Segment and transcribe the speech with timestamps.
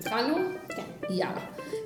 [0.00, 0.36] התחלנו?
[0.68, 0.82] כן.
[1.10, 1.40] יאללה.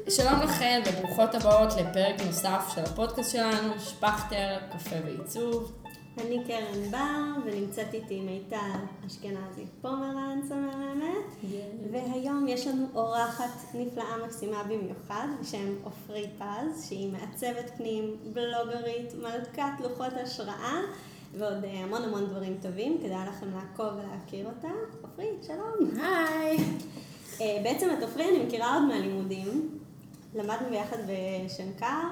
[0.09, 5.73] שלום לכם וברוכות הבאות לפרק נוסף של הפודקאסט שלנו, שפכטר, קפה ועיצוב.
[6.21, 8.57] אני קרן בר, ונמצאת איתי מיטל
[9.07, 11.53] אשכנזי פומרנץ המהממת,
[11.91, 19.81] והיום יש לנו אורחת נפלאה מקסימה במיוחד, בשם עופרי פז, שהיא מעצבת פנים, בלוגרית, מלכת
[19.81, 20.81] לוחות השראה,
[21.39, 24.69] ועוד אה, המון המון דברים טובים, כדאי לכם לעקוב ולהכיר אותה.
[25.03, 26.01] עופרי, שלום.
[26.01, 26.57] היי.
[27.41, 29.79] אה, בעצם את עופרי אני מכירה עוד מהלימודים,
[30.35, 32.09] למדנו ביחד בשנקר.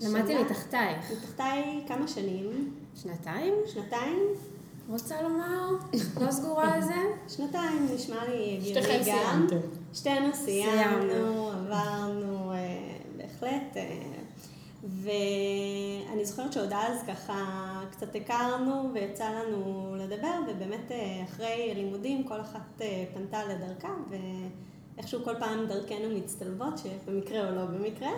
[0.00, 1.12] למדתי מתחתייך.
[1.12, 2.74] מתחתיי כמה שנים?
[3.02, 3.54] שנתיים?
[3.66, 4.18] שנתיים?
[4.88, 5.70] רוצה לומר?
[6.20, 6.94] לא סגורה על זה?
[7.28, 9.04] שנתיים נשמע לי הגיוני שתיכן גם.
[9.04, 9.68] סיימתם.
[9.94, 11.50] שתינו סיימנו.
[11.50, 12.56] עברנו, אה,
[13.16, 13.76] בהחלט.
[14.82, 22.40] ואני זוכרת שעוד אז ככה קצת הכרנו ויצא לנו לדבר, ובאמת אה, אחרי לימודים כל
[22.40, 23.94] אחת אה, פנתה לדרכה,
[24.96, 28.10] ואיכשהו כל פעם דרכנו מצטלבות, שבמקרה או לא במקרה.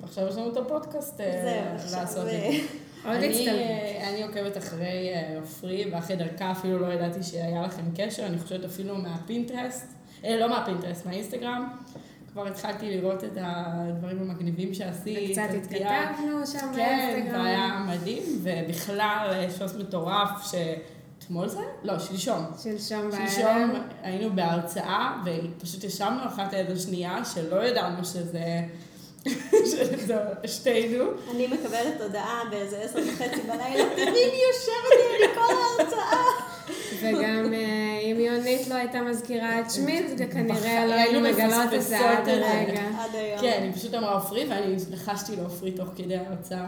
[0.00, 2.00] ועכשיו יש לנו את הפודקאסט אה, עכשיו...
[2.00, 2.60] לעשות את זה.
[4.08, 5.08] אני, עוקבת אחרי
[5.40, 9.86] עופרי, ואחרי דרכה אפילו לא ידעתי שהיה לכם קשר, אני חושבת אפילו מהפינטרסט,
[10.24, 11.68] אה, לא מהפינטרסט, מהאינסטגרם.
[12.36, 15.30] כבר התחלתי לראות את הדברים המגניבים שעשית.
[15.30, 17.40] וקצת התכתבנו שם כן, באינסטגרם.
[17.40, 21.60] והיה מדהים, ובכלל, אה, שוס מטורף, שאתמול זה?
[21.82, 22.44] לא, שלשום.
[22.62, 23.28] שלשום בערב.
[23.28, 28.60] שלשום היינו בהרצאה, ופשוט ישבנו אחת ליד השנייה, שלא ידענו שזה...
[29.70, 31.04] שזה שתינו.
[31.30, 36.55] אני מקבלת הודעה באיזה עשר וחצי בלילה, תראי מי יושבת לי, אני כל ההרצאה.
[37.00, 41.82] וגם אה, אם יונית לא הייתה מזכירה את שמי, זה כנראה לא היינו מגלות את
[41.82, 42.52] זה עד את זה.
[42.52, 43.40] הרגע.
[43.40, 46.66] כן, היא פשוט אמרה עופרי, ואני לחשתי לעופרי תוך כדי ההרצאה,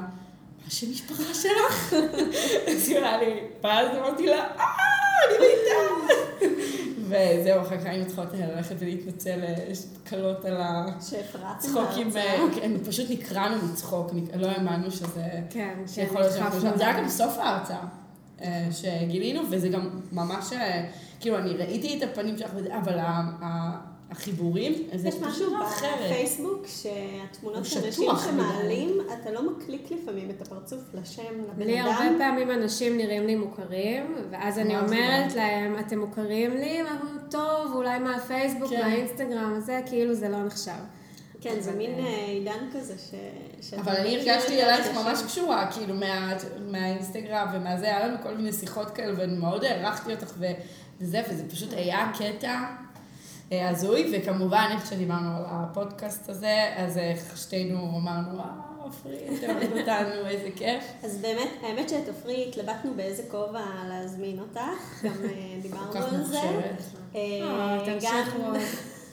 [0.64, 1.94] מה שם משפחה שלך?
[2.68, 4.64] אז היא אמרה לי, ואז אמרתי לה, אה,
[5.38, 5.46] אני.
[7.08, 9.54] וזהו, אחר כך היינו צריכות ללכת ולהתנצל אה,
[10.04, 10.56] קלות על
[11.44, 12.10] הצחוקים.
[12.16, 15.24] אה, כן, פשוט נקרענו מצחוק, לא האמנו שזה...
[15.50, 16.32] כן, שיכול להיות.
[16.76, 18.07] זה היה גם בסוף ההרצאה אה,
[18.70, 20.88] שגילינו, וזה גם ממש, אה,
[21.20, 22.98] כאילו, אני ראיתי את הפנים שלך, אבל
[24.10, 26.10] החיבורים, זה יש פשוט משהו לא אחרת.
[26.10, 31.22] בפייסבוק שהתמונות של אנשים שמעלים, אתה לא מקליק לפעמים את הפרצוף לשם,
[31.52, 32.14] לבן לי הרבה אדם.
[32.18, 35.34] פעמים אנשים נראים לי מוכרים, ואז אני אומרת?
[35.34, 36.80] להם, אתם מוכרים לי?
[37.30, 38.80] טוב, אולי מהפייסבוק, כן.
[38.80, 40.72] מהאינסטגרם, זה כאילו זה לא נחשב.
[41.40, 43.14] כן, זה מין אה, אה, עידן כזה ש...
[43.74, 44.86] אבל אני מכיר הרגשתי אלייך.
[44.94, 46.34] ממש קשורה, כאילו, מה-
[46.70, 51.72] מהאינסטגרם ומהזה, היה לנו כל מיני שיחות כאלה, ואני מאוד הערכתי אותך וזה, וזה פשוט
[51.72, 52.64] היה קטע
[53.52, 57.00] אה, הזוי, וכמובן, איך שדיברנו על הפודקאסט הזה, אז
[57.36, 58.44] שתינו אמרנו, אה,
[58.82, 60.84] עופרי, תאהב אותנו, איזה כיף.
[61.04, 64.60] אז באמת, האמת שאת עופרי התלבטנו באיזה כובע להזמין אותך,
[65.04, 65.12] גם
[65.62, 66.38] דיברנו כל כך על זה.
[66.40, 66.82] מוכשרת.
[67.14, 68.42] אה, אה, תמשיכו.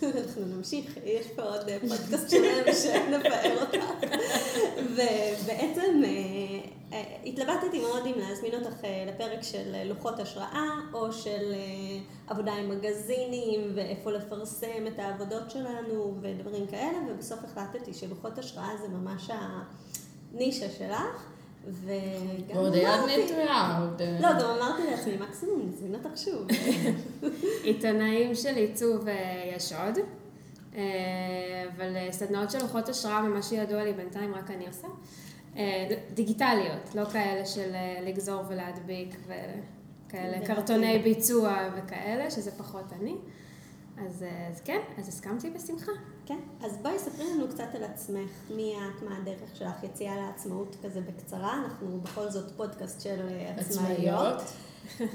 [0.03, 4.06] אנחנו נמשיך, יש פה עוד פודקאסט שלם שנפאר אותך.
[4.91, 6.09] ובעצם אה,
[6.94, 11.53] אה, התלבטתי מאוד אם להזמין אותך אה, לפרק של לוחות השראה, או של
[12.28, 18.88] עבודה עם מגזינים, ואיפה לפרסם את העבודות שלנו, ודברים כאלה, ובסוף החלטתי שלוחות השראה זה
[18.88, 19.29] ממש
[20.34, 21.34] הנישה שלך.
[21.68, 22.88] וגם ועוד היד
[23.26, 23.88] נטויה,
[24.20, 26.48] לא, גם אמרתי לעצמי, מקסימום נזמין אותך שוב.
[27.64, 29.98] עיתונאים של עיצוב אה, יש עוד,
[30.76, 30.84] אה,
[31.76, 34.88] אבל אה, סדנאות של לוחות השראה, ממה שידוע לי בינתיים רק אני עושה,
[36.14, 37.72] דיגיטליות, לא כאלה של
[38.06, 41.00] לגזור ולהדביק וכאלה, קרטוני.
[41.00, 43.16] ביצוע וכאלה, שזה פחות אני.
[43.97, 45.92] אז, אז כן, אז הסכמתי בשמחה.
[46.25, 50.75] כן, אז בואי ספרי לנו קצת על עצמך, מי את, מה הדרך שלך, יציאה לעצמאות
[50.84, 54.41] כזה בקצרה, אנחנו בכל זאת פודקאסט של אה, עצמאיות,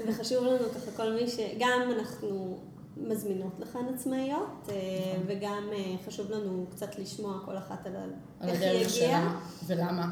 [0.07, 1.39] וחשוב לנו ככה כל מי ש...
[1.59, 2.57] גם אנחנו
[2.97, 4.75] מזמינות לכאן עצמאיות, אה,
[5.13, 5.23] נכון.
[5.27, 7.95] וגם אה, חשוב לנו קצת לשמוע כל אחת על,
[8.39, 9.39] על איך היא הדרך הגיעה.
[9.67, 10.11] שלה, ולמה.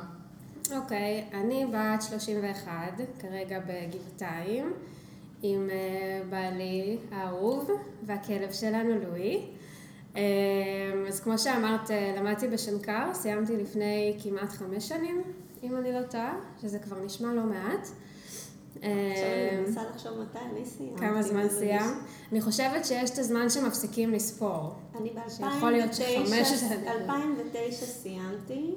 [0.75, 2.71] אוקיי, אני בת 31,
[3.19, 4.73] כרגע בגבעתיים,
[5.41, 5.69] עם
[6.29, 7.69] בעלי האהוב
[8.05, 9.45] והכלב שלנו לואי.
[10.15, 10.21] אה,
[11.07, 15.21] אז כמו שאמרת, אה, למדתי בשנקר, סיימתי לפני כמעט חמש שנים,
[15.63, 17.87] אם אני לא טועה, שזה כבר נשמע לא מעט.
[18.75, 18.87] עכשיו
[19.51, 20.99] אני מנסה לחשוב מתי אני סיימתי.
[20.99, 21.93] כמה זמן סיימת?
[22.31, 24.73] אני חושבת שיש את הזמן שמפסיקים לספור.
[24.99, 26.79] אני שיכול להיות שחמש שנים.
[27.07, 28.75] ב-2009 סיימתי,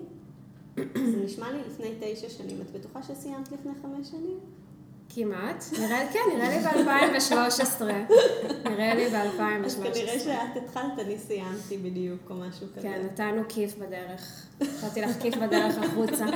[0.77, 2.61] זה נשמע לי לפני תשע שנים.
[2.61, 4.39] את בטוחה שסיימת לפני חמש שנים?
[5.15, 5.65] כמעט.
[5.79, 7.83] נראה, כן, נראה לי ב-2013.
[8.71, 9.67] נראה לי ב-2013.
[9.67, 12.83] אז כנראה שאת התחלת, אני סיימתי בדיוק, או משהו כזה.
[12.83, 14.47] כן, נתנו כיף בדרך.
[14.61, 16.27] נתתי לך כיף בדרך החוצה.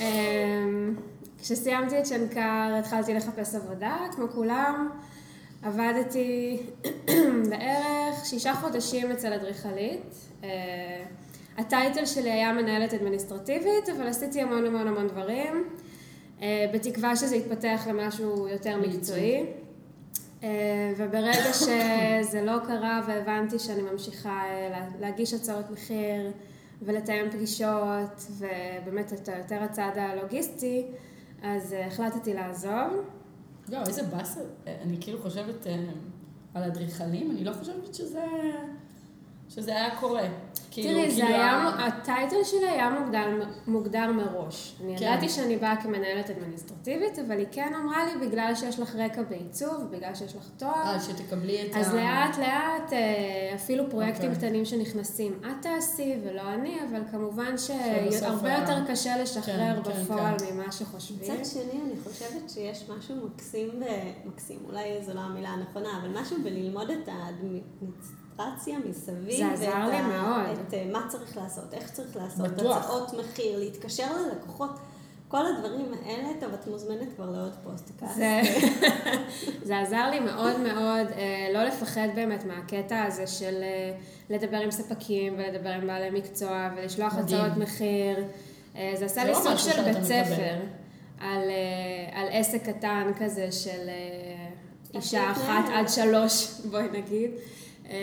[0.00, 0.94] אמ,
[1.38, 4.88] כשסיימתי את שנקר התחלתי לחפש עבודה, כמו כולם.
[5.62, 6.62] עבדתי
[7.50, 10.14] בערך שישה חודשים אצל אדריכלית.
[11.58, 15.64] אה, הטייטל שלי היה מנהלת אדמיניסטרטיבית, אבל עשיתי המון המון המון דברים,
[16.42, 19.46] אה, בתקווה שזה יתפתח למשהו יותר מקצועי.
[20.42, 24.42] אה, וברגע שזה לא קרה והבנתי שאני ממשיכה
[25.00, 26.32] להגיש הצעות מחיר
[26.82, 30.86] ולתאם פגישות, ובאמת את יותר הצד הלוגיסטי,
[31.42, 33.04] אז החלטתי לעזוב.
[33.68, 34.40] יואו, איזה באסה.
[34.66, 35.66] אני כאילו חושבת
[36.54, 38.24] על אדריכלים, אני לא חושבת שזה...
[39.54, 40.22] שזה היה קורה.
[40.70, 44.76] כאילו, תראי, זה כאילו היה, הטייטל שלי היה מוגדר, מוגדר מראש.
[44.84, 45.04] אני כן.
[45.04, 49.84] ידעתי שאני באה כמנהלת אדמיניסטרטיבית, אבל היא כן אמרה לי, בגלל שיש לך רקע בעיצוב,
[49.90, 50.72] בגלל שיש לך תואר.
[50.72, 51.80] אה, שתקבלי את אז ה...
[51.80, 54.34] אז לאט לאט, אה, אפילו פרויקטים okay.
[54.34, 54.48] אוקיי.
[54.48, 58.58] קטנים שנכנסים, את תעשי ולא אני, אבל כמובן שהרבה.
[58.58, 60.54] יותר קשה לשחרר כן, כן בפועל כן.
[60.54, 61.34] ממה שחושבים.
[61.34, 63.84] מצד שני, אני חושבת שיש משהו מקסים, ב...
[64.28, 68.19] מקסים, אולי זו לא המילה הנכונה, אבל משהו בללמוד את האדמיניסטרטיבית.
[68.40, 69.36] אדמיניסטרציה מסביב.
[69.36, 70.58] זה עזר לי מאוד.
[70.68, 72.84] את אה, מה צריך לעשות, איך צריך לעשות, בטוח.
[72.84, 74.70] הצעות מחיר, להתקשר ללקוחות.
[75.28, 78.14] כל הדברים האלה, טוב, את מוזמנת כבר לעוד פודקאסט.
[78.16, 78.40] זה,
[79.68, 83.92] זה עזר לי מאוד מאוד אה, לא לפחד באמת מהקטע הזה של אה,
[84.30, 88.24] לדבר עם ספקים ולדבר עם בעלי מקצוע ולשלוח הצעות מחיר.
[88.94, 90.54] זה עשה לי לא סוג של בית ספר
[91.20, 91.42] על,
[92.12, 93.90] על עסק קטן כזה של
[94.94, 97.30] אישה אחת עד שלוש, בואי נגיד.
[97.90, 97.96] אמ,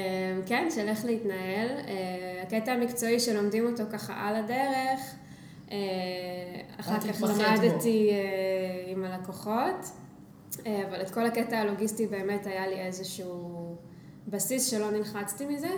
[0.46, 1.68] כן, של איך להתנהל.
[1.88, 5.16] אה, הקטע המקצועי שלומדים אותו ככה על הדרך,
[5.72, 5.78] אה,
[6.80, 9.86] אחר כך למדתי אה, עם הלקוחות,
[10.60, 13.76] אבל את כל הקטע הלוגיסטי באמת היה לי איזשהו
[14.28, 15.70] בסיס שלא נלחצתי מזה.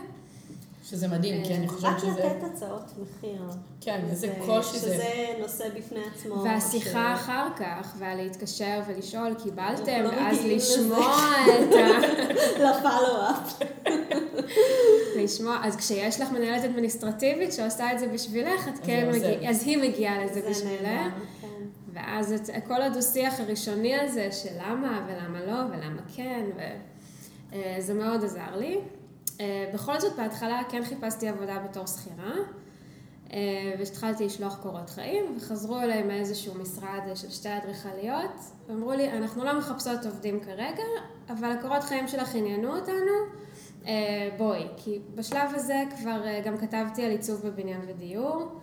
[0.83, 2.09] שזה מדהים, כי אני חושבת שזה...
[2.09, 3.41] רק לתת הצעות מחיר.
[3.81, 4.93] כן, איזה קושי זה.
[4.93, 6.43] שזה נושא בפני עצמו.
[6.43, 11.99] והשיחה אחר כך, והלהתקשר ולשאול, קיבלתם, לא ואז לשמוע את ה...
[12.63, 13.59] לפלו-אפ.
[15.23, 19.77] לשמוע, אז כשיש לך מנהלת אדמיניסטרטיבית שעושה את זה בשבילך, את כן מגיעה, אז היא
[19.77, 21.13] מגיעה לזה בשבילך.
[21.41, 21.47] כן.
[21.93, 28.23] ואז את כל הדו-שיח הראשוני הזה של למה ולמה לא ולמה כן, וזה אה, מאוד
[28.23, 28.79] עזר לי.
[29.39, 32.33] אה, בכל זאת, בהתחלה כן חיפשתי עבודה בתור שכירה,
[33.33, 38.31] אה, והתחלתי לשלוח קורות חיים, וחזרו אליי מאיזשהו משרד של שתי אדריכליות,
[38.67, 40.83] ואמרו לי, אנחנו לא מחפשות עובדים כרגע,
[41.29, 43.11] אבל הקורות חיים שלך עניינו אותנו,
[43.87, 48.59] אה, בואי, כי בשלב הזה כבר גם כתבתי על עיצוב בבניין ודיור.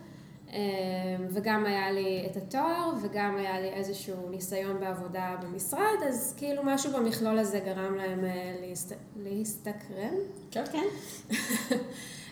[0.56, 6.62] אמ, וגם היה לי את התואר, וגם היה לי איזשהו ניסיון בעבודה במשרד, אז כאילו
[6.64, 8.97] משהו במכלול הזה גרם להם אה, להסת...
[9.17, 10.14] להסתקרן.
[10.50, 10.64] כן.
[10.73, 10.85] כן.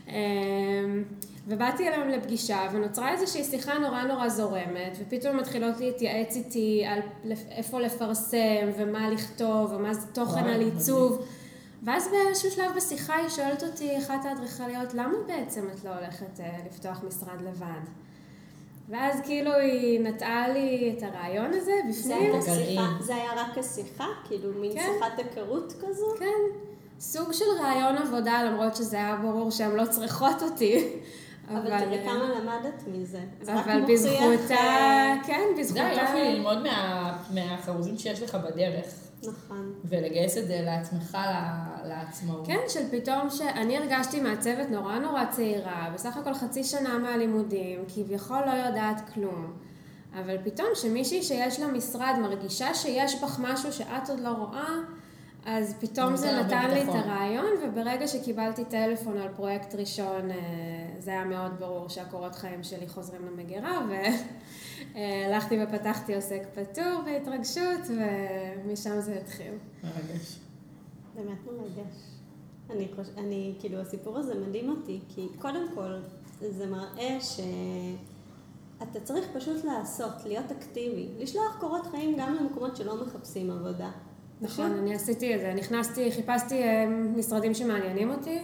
[0.09, 1.05] אמ,
[1.47, 7.01] ובאתי אליהם לפגישה, ונוצרה איזושהי שיחה נורא נורא זורמת, ופתאום מתחילות להתייעץ איתי על
[7.51, 11.27] איפה לפרסם, ומה לכתוב, ומה זה תוכן על עיצוב.
[11.83, 16.59] ואז באיזשהו שלב בשיחה היא שואלת אותי, אחת האדריכליות, למה בעצם את לא הולכת אה,
[16.67, 18.04] לפתוח משרד לבד?
[18.89, 22.41] ואז כאילו היא נטעה לי את הרעיון הזה בפנים.
[22.41, 24.07] זה היה, זה היה רק השיחה?
[24.25, 24.87] כאילו מין כן.
[24.99, 26.07] שיחת היכרות כזו?
[26.19, 26.59] כן.
[27.01, 30.75] סוג של רעיון עבודה, למרות שזה היה ברור שהן לא צריכות אותי.
[31.51, 33.21] אבל תראי אה, כמה למדת מזה.
[33.47, 35.83] אבל בזכותה, אה, כן, בזכותה.
[35.83, 36.59] זה היה יופי ללמוד
[37.31, 38.87] מהחרוזים שיש לך בדרך.
[39.29, 39.73] נכון.
[39.85, 41.19] ולגייס את זה לעצמך,
[41.85, 42.47] לעצמאות.
[42.47, 48.41] כן, של פתאום שאני הרגשתי מעצבת נורא נורא צעירה, בסך הכל חצי שנה מהלימודים, כביכול
[48.47, 49.53] לא יודעת כלום.
[50.21, 54.75] אבל פתאום שמישהי שיש לה משרד מרגישה שיש בך משהו שאת עוד לא רואה,
[55.47, 60.37] אז פתאום זה נתן לי את הרעיון, וברגע שקיבלתי טלפון על פרויקט ראשון, אה,
[60.99, 63.87] זה היה מאוד ברור שהקורות חיים שלי חוזרים למגירה,
[64.95, 69.53] והלכתי ופתחתי עוסק פטור בהתרגשות, ומשם זה התחיל.
[69.85, 70.39] מרגש.
[71.15, 71.97] באמת מרגש.
[72.71, 73.07] אני, חוש...
[73.19, 76.01] אני, כאילו, הסיפור הזה מדהים אותי, כי קודם כל,
[76.41, 83.51] זה מראה שאתה צריך פשוט לעשות, להיות אקטיבי, לשלוח קורות חיים גם למקומות שלא מחפשים
[83.51, 83.91] עבודה.
[84.45, 85.55] נכון, אני עשיתי את זה.
[85.57, 86.87] נכנסתי, חיפשתי אה,
[87.17, 88.39] משרדים שמעניינים אותי.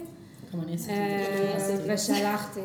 [0.52, 1.75] גם אני עשיתי את זה.
[1.88, 2.61] אה, ושלחתי.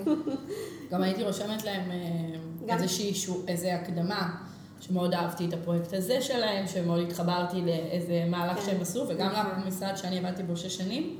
[0.91, 3.13] גם הייתי רושמת להם אה, איזושהי,
[3.47, 4.35] איזה הקדמה.
[4.81, 8.65] שמאוד אהבתי את הפרויקט הזה שלהם, שמאוד התחברתי לאיזה מהלך כן.
[8.65, 9.63] שהם עשו, וגם נכון.
[9.65, 11.17] למשרד שאני עבדתי בו שש שנים.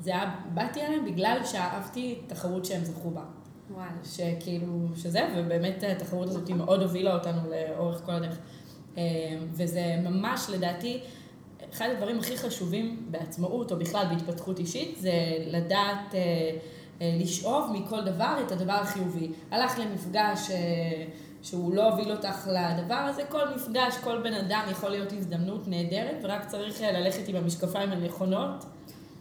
[0.00, 3.22] זה היה, באתי עליהם בגלל שאהבתי תחרות שהם זכו בה.
[3.70, 3.90] וואלה.
[4.04, 4.66] שכאילו,
[4.96, 8.38] שזה, ובאמת התחרות הזאת מאוד הובילה אותנו לאורך כל הדרך.
[9.52, 11.00] וזה ממש, לדעתי,
[11.72, 15.12] אחד הדברים הכי חשובים בעצמאות, או בכלל בהתפתחות אישית, זה
[15.46, 16.20] לדעת אה,
[17.00, 19.30] אה, לשאוב מכל דבר את הדבר החיובי.
[19.50, 20.56] הלך למפגש אה,
[21.42, 23.22] שהוא לא הוביל אותך לדבר הזה.
[23.24, 27.90] כל מפגש, כל בן אדם יכול להיות הזדמנות נהדרת, ורק צריך אה, ללכת עם המשקפיים
[27.90, 28.64] הנכונות.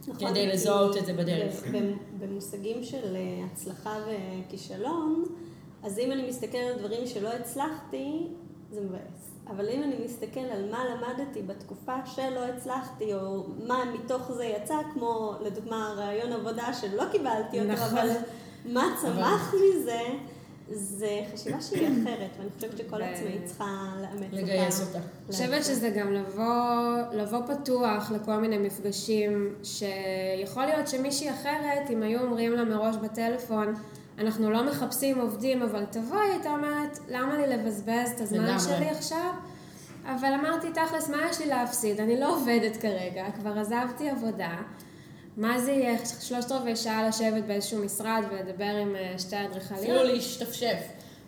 [0.07, 1.63] נכון, כדי לזהות את זה בדרך.
[2.19, 5.25] במושגים של אה, הצלחה וכישלון,
[5.83, 8.27] אז אם אני מסתכל על דברים שלא הצלחתי,
[8.71, 9.30] זה מבאס.
[9.55, 14.75] אבל אם אני מסתכל על מה למדתי בתקופה שלא הצלחתי, או מה מתוך זה יצא,
[14.93, 17.97] כמו לדוגמה רעיון עבודה שלא קיבלתי אותו, נכון.
[17.97, 18.09] אבל
[18.65, 20.01] מה צמח מזה,
[20.73, 24.35] זה חשיבה שהיא אחרת, ואני חושבת שכל ו- עצמאית צריכה לאמץ אותה.
[24.35, 24.97] לגייס אותה.
[24.97, 26.43] אני חושבת שזה גם לבוא,
[27.13, 33.73] לבוא פתוח לכל מיני מפגשים, שיכול להיות שמישהי אחרת, אם היו אומרים לה מראש בטלפון,
[34.21, 38.59] אנחנו לא מחפשים עובדים, אבל תבואי, הייתה אומרת, למה לי לבזבז את הזמן לגמרי.
[38.59, 39.33] שלי עכשיו?
[40.05, 41.99] אבל אמרתי, תכלס, מה יש לי להפסיד?
[41.99, 44.57] אני לא עובדת כרגע, כבר עזבתי עבודה.
[45.37, 50.05] מה זה יהיה שלושת רבעי שעה לשבת באיזשהו משרד ולדבר עם אה, שתי אפילו אדריכליות?
[50.05, 50.77] להשתפשף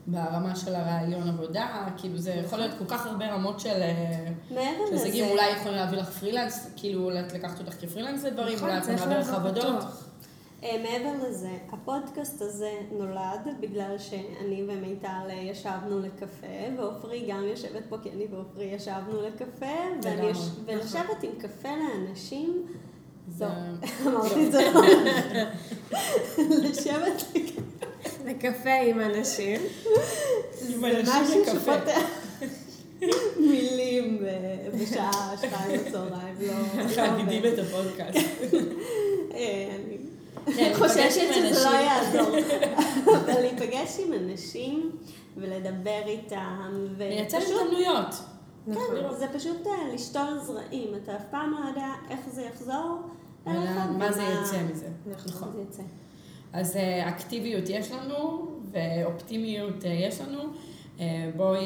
[0.08, 3.70] ברמה של הרעיון עבודה, כאילו זה יכול להיות כל כך הרבה רמות של...
[3.70, 8.70] אה, מעבר לזה, הישגים, אולי יכולים להביא לך פרילנס, כאילו לקחת אותך כפרילנס לדברים, נכון,
[8.70, 9.84] אולי את צריך מעבר לך עבודות.
[10.64, 17.84] אה, מעבר לזה, הפודקאסט הזה נולד בגלל שאני ומיטל אה, ישבנו לקפה, ועופרי גם יושבת
[17.90, 19.66] פה כי אני ועופרי ישבנו לקפה,
[20.04, 20.64] ואני נכון.
[20.66, 22.66] ולשבת עם קפה לאנשים,
[23.30, 23.46] זו,
[24.08, 24.82] אמרתי את זה לא,
[26.70, 27.24] לשבת
[28.26, 29.62] לקפה עם אנשים.
[30.70, 31.60] עם זה אנשים משהו לקפה.
[31.60, 32.02] שפותח
[33.40, 34.26] מילים
[34.82, 36.54] בשעה שתיים בצהריים, לא
[36.98, 37.46] לא עובד.
[37.46, 38.20] את הפודקאסט.
[40.48, 41.72] אני חוששת שזה לא אנשים.
[41.72, 42.36] יעזור.
[43.18, 44.92] אבל להיפגש עם אנשים
[45.38, 48.16] ולדבר איתם, לייצר הזדמנויות.
[48.68, 48.84] נכון.
[48.96, 53.02] כן, זה פשוט אה, לשתול זרעים, אתה אף פעם לא יודע איך זה יחזור.
[53.46, 54.88] מה זה יוצא מזה.
[55.12, 55.32] נכון.
[55.32, 55.66] נכון.
[56.54, 60.40] אז אה, אקטיביות יש לנו, ואופטימיות אה, יש לנו.
[61.36, 61.66] בואי,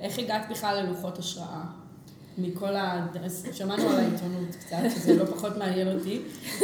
[0.00, 1.64] איך הגעת בכלל ללוחות השראה?
[2.38, 3.06] מכל ה...
[3.52, 6.20] שמענו על העיתונות קצת, שזה לא פחות מעניין אותי.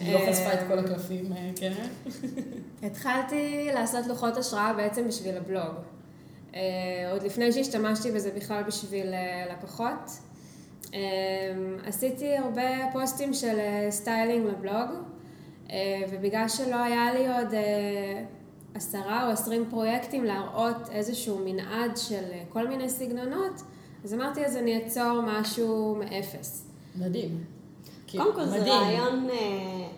[0.00, 1.72] אה, היא לא חשפה את כל הקלפים, אה, כן.
[2.86, 5.74] התחלתי לעשות לוחות השראה בעצם בשביל הבלוג.
[6.54, 6.60] אה,
[7.12, 10.10] עוד לפני שהשתמשתי בזה בכלל בשביל אה, לקוחות.
[10.94, 10.98] אה,
[11.86, 12.62] עשיתי הרבה
[12.92, 14.90] פוסטים של אה, סטיילינג לבלוג,
[15.70, 15.76] אה,
[16.10, 18.24] ובגלל שלא היה לי עוד אה,
[18.74, 23.62] עשרה או עשרים פרויקטים להראות איזשהו מנעד של אה, כל מיני סגנונות,
[24.04, 26.66] אז אמרתי, אז אני אצור משהו מאפס.
[26.96, 27.57] מדהים.
[28.08, 28.72] כי- קודם כל זה מדהים.
[28.72, 29.36] רעיון אה,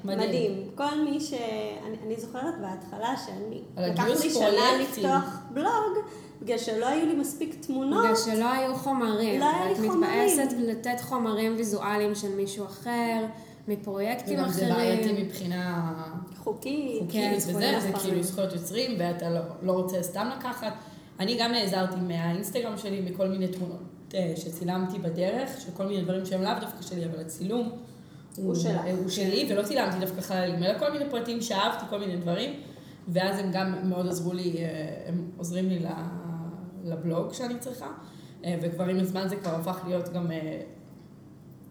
[0.04, 0.28] מדהים.
[0.28, 0.70] מדהים.
[0.74, 1.32] כל מי ש...
[1.86, 3.60] אני, אני זוכרת בהתחלה שאני...
[3.76, 4.82] על לקח לי שנה.
[4.82, 5.96] לפתוח בלוג,
[6.42, 8.04] בגלל שלא היו לי מספיק תמונות.
[8.04, 9.40] בגלל שלא היו חומרים.
[9.40, 10.28] לא היה לי ואת חומרים.
[10.28, 13.24] מתבאסת לתת חומרים ויזואליים של מישהו אחר,
[13.68, 14.68] מפרויקטים וגם אחרים.
[14.68, 15.92] זה בעייתי מבחינה
[16.36, 16.96] חוקי.
[17.00, 17.92] חוקית כן, וזה, זה.
[18.02, 20.72] כאילו זכויות יוצרים, ואתה לא, לא רוצה סתם לקחת.
[21.20, 23.78] אני גם נעזרתי מהאינסטגרם שלי בכל מיני תמונות
[24.14, 27.70] אה, שצילמתי בדרך, של כל מיני דברים שהם לאו דווקא שלי, אבל הצילום
[28.37, 28.76] הוא שלך.
[28.84, 32.60] אה, הוא שלי, ולא צילמתי דווקא חללים, אלא כל מיני פרטים שאהבתי, כל מיני דברים,
[33.08, 35.78] ואז הם גם מאוד עזרו לי, אה, הם עוזרים לי
[36.84, 37.87] לבלוג שאני צריכה,
[38.44, 40.32] אה, וכבר עם הזמן זה כבר הפך להיות גם...
[40.32, 40.60] אה,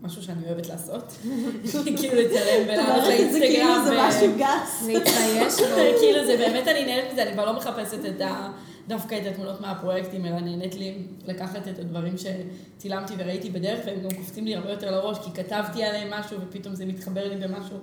[0.02, 1.18] משהו שאני אוהבת לעשות,
[1.98, 3.82] כאילו לצלם ולעלות כאילו לאינסטגרם.
[3.86, 4.88] זה משהו גס.
[4.88, 5.54] להתבייש.
[6.00, 8.52] כאילו זה באמת, אני נהנית מזה, אני כבר לא מחפשת את ה...
[8.90, 14.10] דווקא את התמונות מהפרויקטים, אלא נהנית לי לקחת את הדברים שצילמתי וראיתי בדרך, והם גם
[14.18, 17.78] קופצים לי הרבה יותר לראש, כי כתבתי עליהם משהו ופתאום זה מתחבר לי במשהו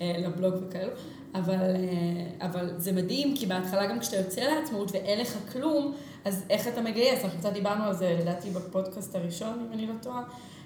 [0.00, 0.92] אה, לבלוג וכאלו.
[1.34, 6.44] אבל, אה, אבל זה מדהים, כי בהתחלה גם כשאתה יוצא לעצמאות ואין לך כלום, אז
[6.50, 7.24] איך אתה מגייס?
[7.24, 10.22] אנחנו קצת דיברנו על זה, לדעתי, בפודקאסט הראשון, אם אני לא טועה.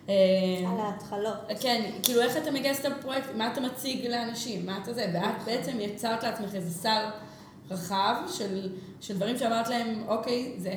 [0.09, 0.15] אה,
[0.69, 1.37] על ההתחלות.
[1.61, 5.45] כן, כאילו איך אתה מגייס את הפרויקט, מה אתה מציג לאנשים, מה אתה זה, ואת
[5.45, 7.05] בעצם יצרת לעצמך איזה סל
[7.71, 8.69] רחב של,
[9.01, 10.75] של דברים שאמרת להם, אוקיי, זה,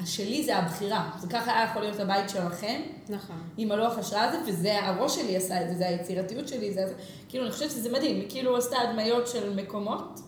[0.00, 3.36] השלי זה הבחירה, זה ככה היה יכול להיות הבית שלכם, נכון.
[3.56, 6.94] עם הלוח השראה הזה, וזה הראש שלי עשה את זה, זה היצירתיות שלי, זה, זה,
[7.28, 10.20] כאילו אני חושבת שזה מדהים, היא כאילו עשתה הדמיות של מקומות.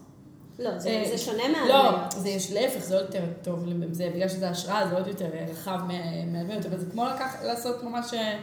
[0.58, 2.10] לא, זה אה, זה שונה לא, מהדמיות.
[2.12, 5.78] זה יש להפך, זה עוד יותר טוב, זה בגלל שזה השראה, זה עוד יותר רחב
[5.86, 8.38] מה- מהדמיות, אבל זה כמו לקח, לעשות ממש אה,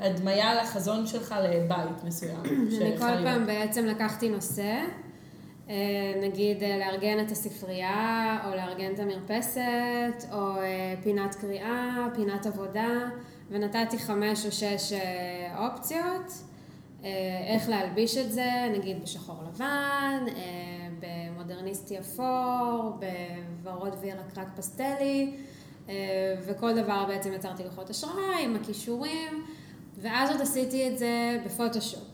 [0.00, 2.42] הדמיה לחזון שלך לבית מסוים.
[2.80, 3.24] אני כל.
[3.24, 4.84] פעם בעצם לקחתי נושא, אה,
[6.22, 13.08] נגיד אה, לארגן את הספרייה, או לארגן את המרפסת, או אה, פינת קריאה, פינת עבודה,
[13.50, 16.32] ונתתי חמש או שש אה, אופציות,
[17.04, 22.98] אה, איך להלביש את זה, נגיד בשחור לבן, אה, במודרניסטי אפור,
[23.62, 25.36] בוורוד וירקרק פסטלי,
[25.88, 25.94] אה,
[26.46, 29.44] וכל דבר בעצם יצרתי לוחות השראה עם הכישורים,
[30.00, 32.12] ואז עוד עשיתי את זה בפוטושופ.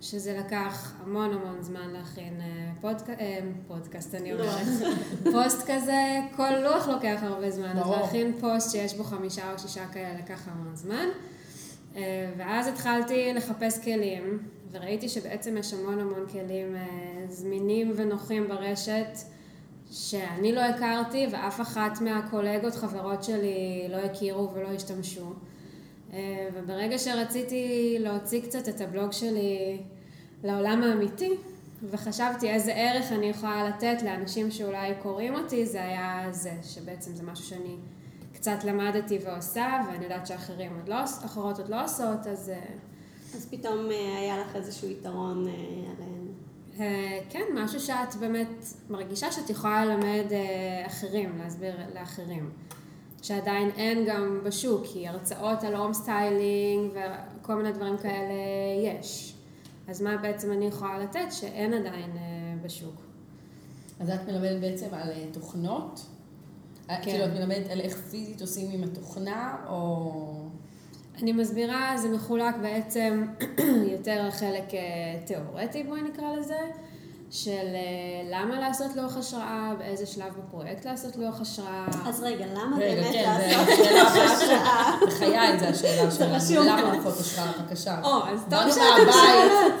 [0.00, 3.10] שזה לקח המון המון זמן להכין אה, פודק...
[3.10, 4.60] אה, פודקאסט, אני לוח.
[4.82, 4.98] אומרת.
[5.32, 7.78] פוסט כזה, כל לוח לוקח הרבה זמן.
[7.78, 7.96] אז ברור.
[8.00, 11.06] להכין פוסט שיש בו חמישה או שישה כאלה לקח המון זמן.
[11.96, 14.38] אה, ואז התחלתי לחפש כלים,
[14.72, 16.76] וראיתי שבעצם יש המון המון כלים
[17.28, 19.18] זמינים ונוחים ברשת,
[19.90, 25.32] שאני לא הכרתי, ואף אחת מהקולגות, חברות שלי, לא הכירו ולא השתמשו.
[26.12, 29.82] אה, וברגע שרציתי להוציא קצת את הבלוג שלי
[30.44, 31.30] לעולם האמיתי,
[31.90, 37.22] וחשבתי איזה ערך אני יכולה לתת לאנשים שאולי קוראים אותי, זה היה זה, שבעצם זה
[37.22, 37.76] משהו שאני
[38.32, 42.60] קצת למדתי ועושה, ואני יודעת שאחרים עוד לא, אחרות עוד לא עושות, אז אה,
[43.34, 46.28] אז פתאום אה, היה לך איזשהו יתרון עליהן.
[47.30, 50.24] כן, משהו שאת באמת מרגישה שאת יכולה ללמד
[50.86, 52.50] אחרים, להסביר לאחרים.
[53.22, 58.34] שעדיין אין גם בשוק, כי הרצאות על home styling וכל מיני דברים כאלה
[58.84, 59.34] יש.
[59.88, 62.94] אז מה בעצם אני יכולה לתת שאין עדיין אה, בשוק?
[64.00, 66.00] אז את מלמדת בעצם על אה, תוכנות?
[66.88, 67.02] כן.
[67.02, 70.48] כאילו, את מלמדת על איך פיזית עושים עם התוכנה, או...
[71.22, 73.26] אני מסבירה, זה מחולק בעצם
[73.94, 76.60] יותר לחלק אה, תיאורטי, בואי נקרא לזה,
[77.30, 81.86] של אה, למה לעשות לוח השראה, באיזה שלב בפרויקט לעשות לוח השראה.
[82.06, 84.96] אז רגע, למה באמת כן, לעשות לוח השראה?
[85.06, 86.64] בחיי זה השאלה שלנו.
[86.64, 86.96] למה.
[86.96, 87.52] לוחות השראה?
[87.58, 88.00] בבקשה.
[88.02, 89.12] או, אז טוב שאתם.
[89.12, 89.72] שואלות.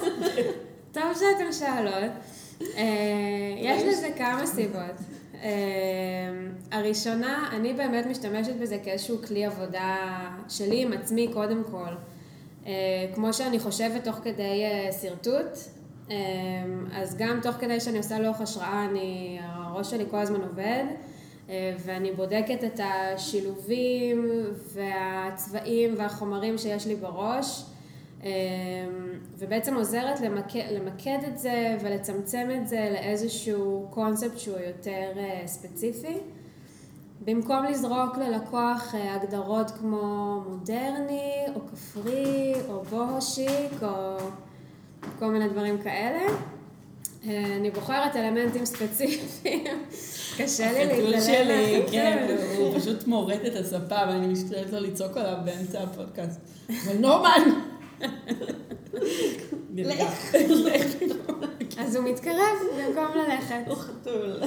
[0.92, 2.12] טוב שאתם שואלות.
[2.76, 2.84] אה,
[3.56, 4.96] יש לזה כמה סיבות.
[5.34, 5.50] אה,
[6.72, 9.96] הראשונה, אני באמת משתמשת בזה כאיזשהו כלי עבודה
[10.48, 11.94] שלי עם עצמי קודם כל.
[13.14, 14.62] כמו שאני חושבת תוך כדי
[15.02, 15.58] שרטוט,
[16.92, 20.84] אז גם תוך כדי שאני עושה לוח השראה, אני, הראש שלי כל הזמן עובד,
[21.48, 24.30] אה, ואני בודקת את השילובים
[24.74, 27.64] והצבעים והחומרים שיש לי בראש.
[28.22, 28.30] אמ,
[29.38, 36.18] ובעצם עוזרת למקד, למקד את זה ולצמצם את זה לאיזשהו קונספט שהוא יותר אה, ספציפי.
[37.24, 44.16] במקום לזרוק ללקוח אה, הגדרות כמו מודרני, או כפרי, או בוהושיק, או
[45.18, 46.26] כל מיני דברים כאלה,
[47.26, 49.64] אה, אני בוחרת אלמנטים ספציפיים.
[50.38, 51.20] קשה לי החתול להתעלם.
[51.20, 51.92] שלי, מהחתול.
[51.92, 56.40] כן, הוא פשוט מורט את הספה ואני משתדלת לא לצעוק עליו באמצע הפודקאסט.
[56.68, 57.42] אבל נורמן!
[59.76, 60.34] לך.
[61.78, 63.62] אז הוא מתקרב במקום ללכת.
[63.66, 64.40] הוא חתול.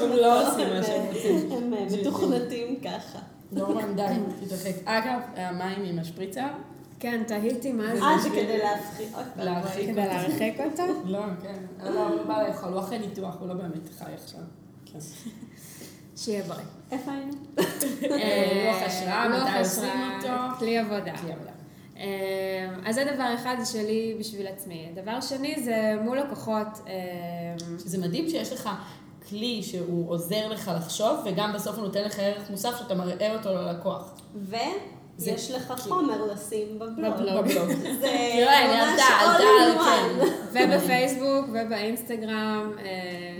[0.00, 1.52] הם לא עושים מה שהם רוצים.
[1.52, 3.18] הם מתוכנתים ככה.
[3.52, 4.02] נורמן, די,
[4.46, 4.74] תתרחק.
[4.84, 6.48] אגב, המים עם השפריצה,
[7.00, 8.02] כן, תהיתי מה זה.
[8.02, 9.08] אה, זה כדי להפחיד.
[9.36, 10.82] להרחיק כדי להרחיק אותו?
[11.04, 11.90] לא, כן.
[11.90, 14.40] לא, הוא בא לאכול, הוא אחרי ניתוח, הוא לא באמת חי עכשיו.
[14.84, 14.98] כן.
[16.16, 16.64] שיהיה בריא.
[16.90, 17.32] איפה היינו?
[18.64, 20.58] לוח השראה, לוח מתי עושים השראה, אותו?
[20.58, 21.16] כלי עבודה.
[21.18, 21.50] כלי עבודה.
[21.96, 24.88] אה, אז זה דבר אחד שלי בשביל עצמי.
[24.94, 26.66] דבר שני זה מול לקוחות.
[26.86, 26.92] אה,
[27.76, 28.70] זה מדהים שיש לך
[29.28, 33.54] כלי שהוא עוזר לך לחשוב, וגם בסוף הוא נותן לך ערך מוסף שאתה מראה אותו
[33.54, 34.14] ללקוח.
[34.34, 34.62] ויש
[35.18, 37.14] זה- לך חומר לשים בבלוג.
[37.14, 37.46] בבלוג.
[38.00, 38.36] זה
[38.68, 40.26] ממש all in one.
[40.54, 40.70] כן.
[40.74, 42.72] ובפייסבוק ובאינסטגרם.
[42.78, 42.84] אה,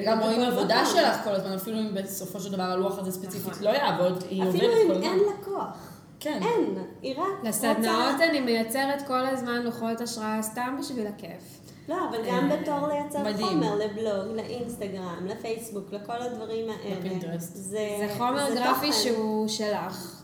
[0.00, 0.86] וגם רואים עבודה.
[0.86, 3.62] שלך כל הזמן, אפילו אם בסופו של דבר הלוח הזה ספציפית נכון.
[3.64, 5.02] לא יעבוד, היא עובדת אפילו כל אם הזמן.
[5.02, 5.76] אין לקוח.
[6.20, 6.40] כן.
[6.42, 6.74] אין.
[7.02, 7.48] היא רק רוצה...
[7.48, 11.58] לסדנאות אני מייצרת כל הזמן לוחות השראה סתם בשביל הכיף.
[11.88, 13.46] לא, אבל גם אה, בתור לייצר מדהים.
[13.46, 16.98] חומר לבלוג, לאינסטגרם, לפייסבוק, לכל הדברים האלה.
[17.00, 17.56] לפינטרסט.
[17.56, 18.92] זה זה חומר זה גרפי תוכן.
[18.92, 20.17] שהוא שלך,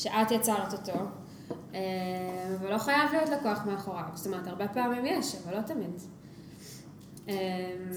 [0.00, 0.98] שאת יצרת אותו,
[1.74, 1.80] אה,
[2.60, 4.04] ולא חייב להיות לקוח מאחוריו.
[4.14, 6.00] זאת אומרת, הרבה פעמים יש, אבל לא תמיד.
[7.28, 7.34] אה,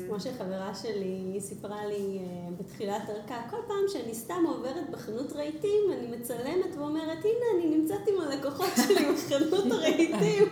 [0.07, 5.81] כמו שחברה שלי סיפרה לי אה, בתחילת דרכה, כל פעם שאני סתם עוברת בחנות רהיטים,
[5.97, 10.45] אני מצלמת ואומרת, הנה, אני נמצאת עם הלקוחות שלי בחנות הרהיטים.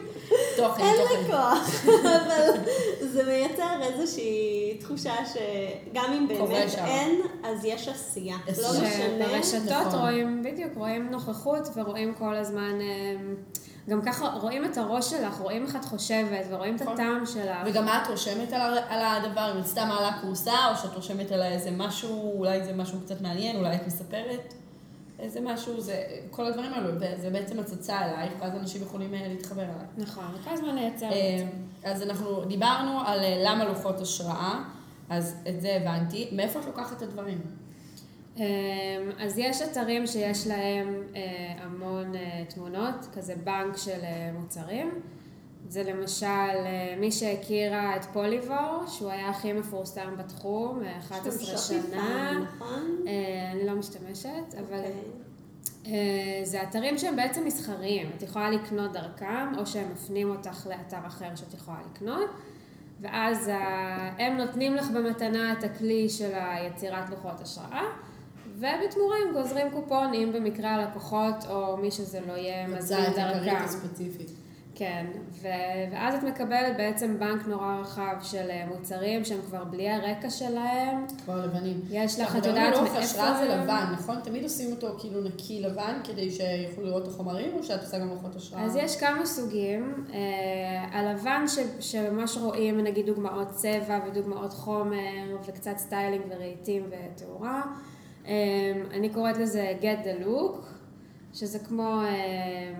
[0.57, 1.23] תוכן, אין תוכן.
[1.23, 1.85] לקוח,
[2.17, 2.59] אבל
[3.01, 6.75] זה מייצר איזושהי תחושה שגם אם באמת.
[6.75, 8.37] אין, אז יש עשייה.
[8.61, 9.27] לא משנה.
[9.27, 9.99] ברשתות נכון.
[9.99, 13.15] רואים, בדיוק, רואים נוכחות ורואים כל הזמן, אה,
[13.89, 16.93] גם ככה רואים את הראש שלך, רואים איך את חושבת ורואים את נכון.
[16.93, 17.57] הטעם שלך.
[17.65, 21.31] וגם מה את רושמת על, על הדבר, אם את סתם מעלה כורסה, או שאת רושמת
[21.31, 24.53] על איזה משהו, אולי זה משהו קצת מעניין, אולי את מספרת
[25.21, 26.89] איזה משהו, זה, כל הדברים האלו,
[27.21, 29.89] זה בעצם הצצה אלייך, ואז אנשים יכולים אה, להתחבר אלייך.
[29.97, 31.45] נכון, וכל הזמן לייצר אה.
[31.83, 34.63] אז אנחנו דיברנו על אה, למה לוחות השראה,
[35.09, 36.29] אז את זה הבנתי.
[36.31, 37.41] מאיפה את לוקחת את הדברים?
[38.37, 38.43] אמ,
[39.19, 41.21] אז יש אתרים שיש להם אה,
[41.63, 44.91] המון אה, תמונות, כזה בנק של אה, מוצרים.
[45.67, 46.57] זה למשל
[46.99, 52.31] מי שהכירה את פוליבור, שהוא היה הכי מפורסם בתחום, אה, 11 יש גם שנה.
[52.43, 53.05] נכון?
[53.51, 56.45] אני לא משתמשת, אבל אוקיי.
[56.45, 61.35] זה אתרים שהם בעצם מסחריים, את יכולה לקנות דרכם, או שהם מפנים אותך לאתר אחר
[61.35, 62.29] שאת יכולה לקנות,
[63.01, 63.51] ואז
[64.17, 67.83] הם נותנים לך במתנה את הכלי של היצירת לוחות השראה,
[68.61, 73.53] ובתמורה הם גוזרים קופון, אם במקרה הלקוחות או מי שזה לא יהיה מזמין את הכרית
[73.53, 73.63] דרכם.
[73.63, 74.31] הספציפית.
[74.75, 75.05] כן,
[75.41, 75.47] ו-
[75.91, 81.05] ואז את מקבלת בעצם בנק נורא רחב של אה, מוצרים שהם כבר בלי הרקע שלהם.
[81.23, 81.81] כבר לבנים.
[81.89, 82.97] יש לך, את יודעת על מאיפה...
[82.97, 84.15] השראה זה לבן, נכון?
[84.23, 88.09] תמיד עושים אותו כאילו נקי לבן כדי שיוכלו לראות את החומרים, או שאת עושה גם
[88.09, 88.63] לוחות השראה?
[88.63, 90.05] אז יש כמה סוגים.
[90.13, 90.19] אה,
[90.99, 97.61] הלבן ש, שממש רואים, נגיד דוגמאות צבע ודוגמאות חומר וקצת סטיילינג ורהיטים ותאורה.
[98.27, 98.33] אה,
[98.91, 100.57] אני קוראת לזה get the look,
[101.33, 102.73] שזה כמו אה,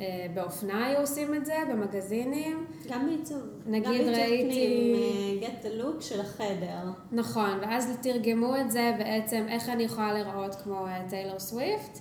[0.00, 2.66] אה, באופנה היו עושים את זה, במגזינים.
[2.90, 3.38] גם בעיצוב.
[3.66, 4.92] נגיד גם בעיצוב ראיתי-
[5.40, 6.90] פנים, אה, get the look של החדר.
[7.12, 11.98] נכון, ואז תרגמו את זה בעצם איך אני יכולה להיראות כמו אה, טיילור סוויפט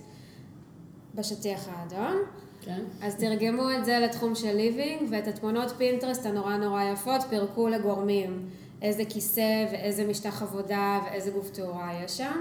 [1.16, 2.18] בשטיח האדום.
[2.62, 2.82] כן.
[3.02, 8.50] אז תרגמו את זה לתחום של ליבינג, ואת התמונות פינטרסט הנורא נורא יפות פירקו לגורמים.
[8.82, 12.40] איזה כיסא ואיזה משטח עבודה ואיזה גוף תאורה יש שם.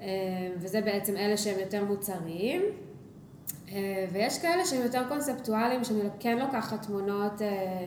[0.00, 0.06] אה,
[0.56, 2.62] וזה בעצם אלה שהם יותר מוצריים.
[3.72, 7.84] אה, ויש כאלה שהם יותר קונספטואליים, שאני כן לוקחת תמונות, אה,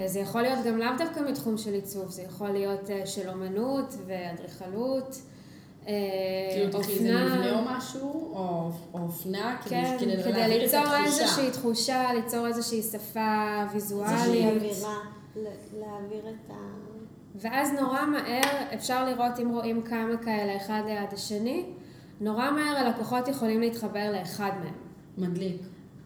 [0.00, 3.94] אה, זה יכול להיות גם לאו דווקא מתחום של עיצוב, זה יכול להיות של אומנות
[4.06, 5.22] ואדריכלות.
[5.84, 7.14] כאילו תקחי איזה.
[7.14, 10.96] מבנה או משהו, או או אופנה, כדי כן, כדי כדי להעביר את ליצור.
[11.04, 14.84] איזושהי תחושה, ליצור איזושהי שפה איזושהי ויזואלית.
[15.78, 16.79] להעביר את ה...
[17.40, 21.64] ואז נורא מהר, אפשר לראות אם רואים כמה כאלה אחד ליד השני,
[22.20, 24.74] נורא מהר הלקוחות יכולים להתחבר לאחד מהם.
[25.18, 25.62] מדליק.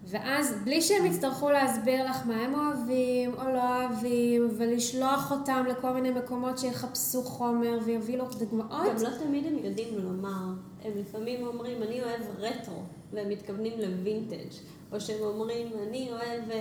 [0.07, 5.93] ואז בלי שהם יצטרכו להסביר לך מה הם אוהבים או לא אוהבים, ולשלוח אותם לכל
[5.93, 10.55] מיני מקומות שיחפשו חומר ויביאו לך דוגמאות, גם לא תמיד הם יודעים לומר.
[10.85, 14.55] הם לפעמים אומרים, אני אוהב רטרו, והם מתכוונים לווינטג'.
[14.95, 16.57] או שהם אומרים, אני אוהב אה,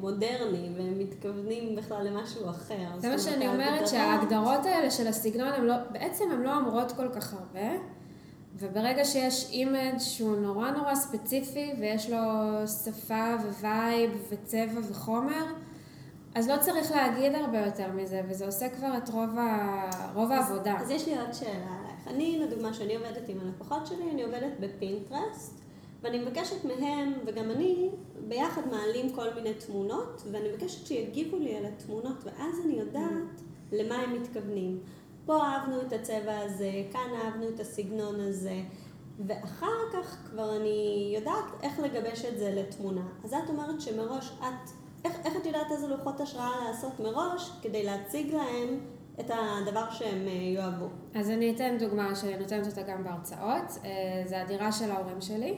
[0.00, 2.74] מודרני, והם מתכוונים בכלל למשהו אחר.
[2.98, 6.92] זה מה שאני אומרת, ההגדרות- שההגדרות האלה של הסגנון, הם לא, בעצם הן לא אומרות
[6.92, 7.70] כל כך הרבה,
[8.58, 12.18] וברגע שיש image שהוא נורא נורא ספציפי, ויש לו
[12.84, 15.44] שפה vibe וצבע וחומר,
[16.34, 19.90] אז לא צריך להגיד הרבה יותר מזה, וזה עושה כבר את רוב, ה...
[20.14, 20.76] רוב העבודה.
[20.80, 22.08] אז יש לי עוד שאלה עלייך.
[22.08, 25.60] אני, לדוגמה, שאני עובדת עם הלקוחות שלי, אני עובדת בפינטרסט,
[26.02, 27.90] ואני מבקשת מהם, וגם אני,
[28.28, 33.94] ביחד מעלים כל מיני תמונות, ואני מבקשת שיגיבו לי על התמונות, ואז אני יודעת למה
[33.94, 34.78] הם מתכוונים.
[35.26, 38.60] פה אהבנו את הצבע הזה, כאן אהבנו את הסגנון הזה,
[39.26, 43.02] ואחר כך כבר אני יודעת איך לגבש את זה לתמונה.
[43.24, 44.70] אז את אומרת שמראש את,
[45.04, 48.80] איך, איך את יודעת איזה לוחות השראה לעשות מראש, כדי להציג להם
[49.20, 50.86] את הדבר שהם אה, יאהבו?
[51.14, 53.84] אז אני אתן דוגמה שאני נותנת אותה גם בהרצאות.
[53.84, 55.56] אה, זה הדירה של ההורים שלי.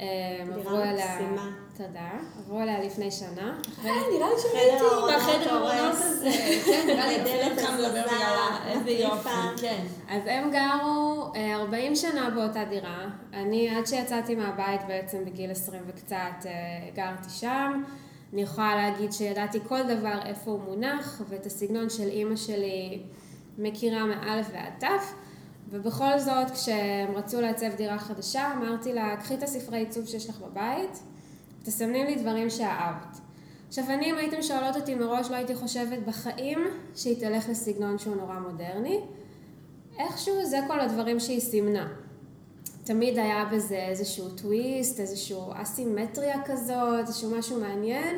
[0.00, 0.06] אה,
[0.44, 0.76] דירה עברו.
[0.94, 1.50] מקסימה.
[1.76, 2.10] תודה.
[2.38, 3.58] עברו אליה לפני שנה.
[3.84, 4.84] אה, נראה לי שראיתי
[5.16, 6.00] בחדר הורס.
[6.02, 6.30] הזה.
[6.66, 9.28] כן, נראה לי הדלת התחיל לדבר הזזה, בגלל ה- איזה יופי.
[9.60, 9.84] כן.
[10.08, 13.06] אז הם גרו אה, 40 שנה באותה דירה.
[13.34, 16.50] אני, עד שיצאתי מהבית בעצם בגיל 20 וקצת, אה,
[16.94, 17.82] גרתי שם.
[18.32, 23.02] אני יכולה להגיד שידעתי כל דבר איפה הוא מונח, ואת הסגנון של אימא שלי
[23.58, 25.12] מכירה מאלף ועד תף.
[25.70, 30.40] ובכל זאת, כשהם רצו לעצב דירה חדשה, אמרתי לה, קחי את הספרי עיצוב שיש לך
[30.40, 31.02] בבית,
[31.62, 33.18] תסמני לי דברים שאהבת.
[33.68, 36.58] עכשיו, אני, אם הייתם שואלות אותי מראש, לא הייתי חושבת בחיים
[36.94, 39.00] שהיא תלך לסגנון שהוא נורא מודרני.
[39.98, 41.88] איכשהו זה כל הדברים שהיא סימנה.
[42.84, 48.16] תמיד היה בזה איזשהו טוויסט, איזשהו אסימטריה כזאת, איזשהו משהו מעניין,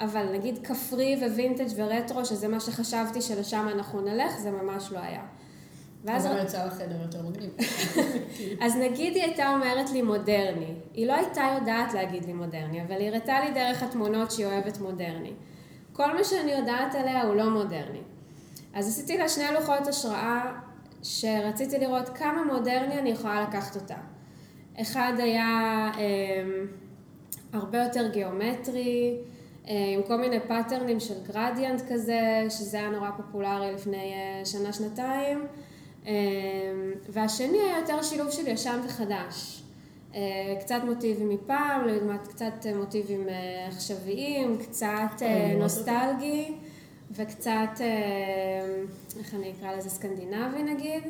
[0.00, 5.22] אבל נגיד כפרי ווינטג' ורטרו, שזה מה שחשבתי שלשם אנחנו נלך, זה ממש לא היה.
[6.08, 7.50] אז ואז זה יצא לחדר יותר מגניב.
[8.64, 10.74] אז נגיד היא הייתה אומרת לי מודרני.
[10.94, 14.78] היא לא הייתה יודעת להגיד לי מודרני, אבל היא הראתה לי דרך התמונות שהיא אוהבת
[14.80, 15.32] מודרני.
[15.92, 18.00] כל מה שאני יודעת עליה הוא לא מודרני.
[18.74, 20.52] אז עשיתי לה שני לוחות השראה
[21.02, 23.96] שרציתי לראות כמה מודרני אני יכולה לקחת אותה.
[24.80, 26.44] אחד היה אה,
[27.52, 29.16] הרבה יותר גיאומטרי,
[29.68, 35.46] אה, עם כל מיני פאטרנים של gradient כזה, שזה היה נורא פופולרי לפני אה, שנה-שנתיים.
[36.10, 36.14] אה,
[37.08, 39.62] והשני היה יותר שילוב של ישן וחדש.
[40.14, 46.54] אה, קצת מוטיבים מפעם, לעומת קצת מוטיבים אה, עכשוויים, קצת אה, נוסטלגי,
[47.10, 47.80] וקצת,
[49.18, 51.02] איך אני אקרא לזה, סקנדינבי נגיד.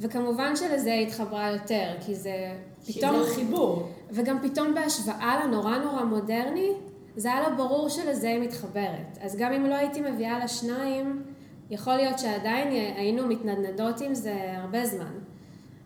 [0.00, 2.54] וכמובן שלזה היא התחברה יותר, כי זה
[2.86, 3.16] פתאום...
[3.16, 3.88] שזה החיבור.
[4.10, 6.70] וגם פתאום בהשוואה לנורא נורא מודרני,
[7.16, 9.18] זה היה לה ברור שלזה היא מתחברת.
[9.20, 11.22] אז גם אם לא הייתי מביאה לה שניים,
[11.70, 15.18] יכול להיות שעדיין היינו מתנדנדות עם זה הרבה זמן.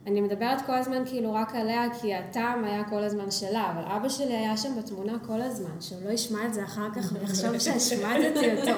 [0.07, 4.09] אני מדברת כל הזמן כאילו רק עליה, כי הטעם היה כל הזמן שלה, אבל אבא
[4.09, 8.53] שלי היה שם בתמונה כל הזמן, שהוא לא ישמע את זה אחר כך ויחשוב שהשמדתי
[8.55, 8.73] אותו.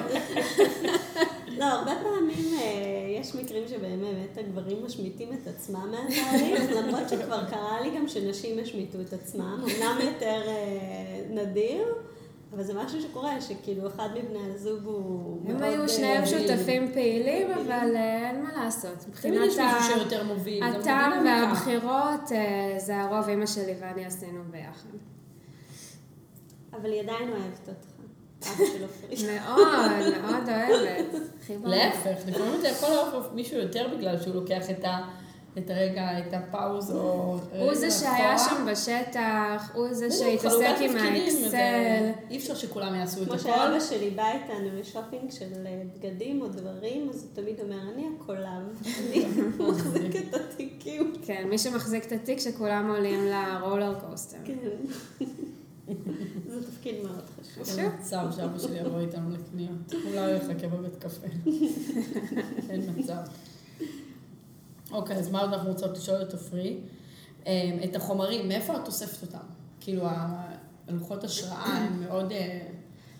[1.59, 7.81] לא, הרבה פעמים אה, יש מקרים שבאמת הגברים משמיטים את עצמם מהתהליך, למרות שכבר קרה
[7.81, 11.85] לי גם שנשים השמיטו את עצמם, אמנם יותר אה, נדיר.
[12.55, 15.63] אבל זה משהו שקורה, שכאילו אחד מבני הזוג הוא הם מאוד...
[15.63, 19.07] היו שניהם אה, שותפים פעילים, אבל אה, אין מה לעשות.
[19.07, 20.63] מבחינת יש מישהו שיותר מוביל.
[20.63, 21.25] גם הטעם.
[21.25, 24.89] והבחירות, אה, זה הרוב אמא שלי ואני עשינו ביחד.
[26.73, 27.95] אבל היא עדיין אוהבת אותך.
[29.27, 29.67] מאוד,
[30.21, 31.21] מאוד אוהבת.
[31.63, 35.24] להפך, לפעמים אתה יכול לאהוב מישהו יותר בגלל שהוא לוקח את ה...
[35.57, 37.37] את הרגע, את הפאוז או...
[37.59, 38.37] הוא זה שהיה.
[38.37, 42.11] שם בשטח, הוא זה שהתעסק עם האקסל.
[42.29, 43.43] אי אפשר שכולם יעשו את כמו הכל.
[43.43, 45.45] שאבא שלי בא איתנו לשופינג של
[45.95, 49.25] בגדים או דברים, אז הוא תמיד אומר, אני הקולב, אני
[49.69, 51.13] מחזיק את התיקים.
[51.25, 54.37] כן, מי שמחזיק את התיק שכולם עולים לרולר קוסטר.
[54.45, 54.53] כן.
[56.49, 57.79] זה תפקיד מאוד חשוב.
[57.79, 59.93] אין מצב שאבא שלי יבוא איתנו לקניות.
[60.05, 61.27] אולי הוא יחכה בבית קפה.
[62.69, 63.15] אין מצב.
[64.95, 66.77] אוקיי, אז מה עוד אנחנו רוצות לשאול את עופרי?
[67.47, 69.45] אה, את החומרים, מאיפה את אוספת אותם?
[69.79, 70.03] כאילו,
[70.87, 72.31] הלוחות השראה הם מאוד...
[72.31, 72.59] אה,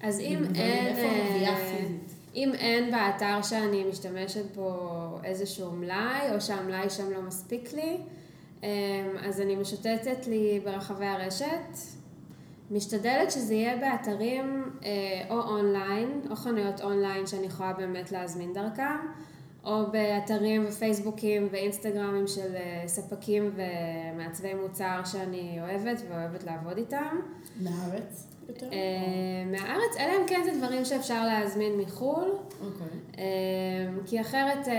[0.02, 0.44] אז אם.
[0.56, 0.96] אין...
[0.96, 1.88] איפה אה?
[2.36, 7.98] אם אין באתר שאני משתמשת בו איזשהו מלאי, או שהמלאי שם לא מספיק לי,
[8.64, 8.68] אמ,
[9.26, 11.78] אז אני משוטטת לי ברחבי הרשת.
[12.72, 14.90] משתדלת שזה יהיה באתרים אה,
[15.30, 18.98] או אונליין, או חנויות אונליין שאני יכולה באמת להזמין דרכם,
[19.66, 27.20] או באתרים ופייסבוקים ואינסטגרמים של אה, ספקים ומעצבי מוצר שאני אוהבת ואוהבת לעבוד איתם.
[27.62, 28.70] מהארץ יותר?
[28.72, 28.78] אה,
[29.46, 32.32] מהארץ, אלא אם כן זה דברים שאפשר להזמין מחו"ל.
[32.62, 32.88] אוקיי.
[33.18, 34.74] אמ, כי אחרת, אה,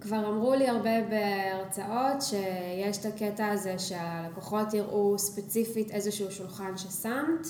[0.00, 7.46] כבר אמרו לי הרבה בהרצאות שיש את הקטע הזה שהלקוחות יראו ספציפית איזשהו שולחן ששמת,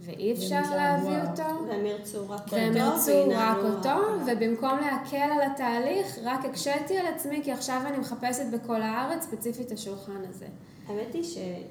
[0.00, 1.30] ואי אפשר להביא.
[1.30, 1.66] אותו.
[1.68, 2.56] והם ירצו רק אותו.
[2.56, 7.98] והם ירצו רק אותו, ובמקום להקל על התהליך, רק הקשיתי על עצמי, כי עכשיו אני
[7.98, 10.46] מחפשת בכל הארץ ספציפית את השולחן הזה.
[10.86, 11.22] האמת היא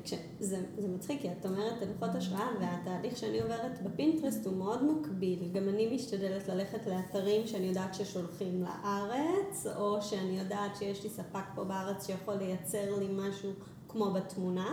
[0.05, 5.39] שזה זה מצחיק, כי את אומרת לוחות השראה, והתהליך שאני עוברת בפינטרסט הוא מאוד מקביל.
[5.53, 11.43] גם אני משתדלת ללכת לאתרים שאני יודעת ששולחים לארץ, או שאני יודעת שיש לי ספק
[11.55, 13.51] פה בארץ שיכול לייצר לי משהו
[13.87, 14.71] כמו בתמונה.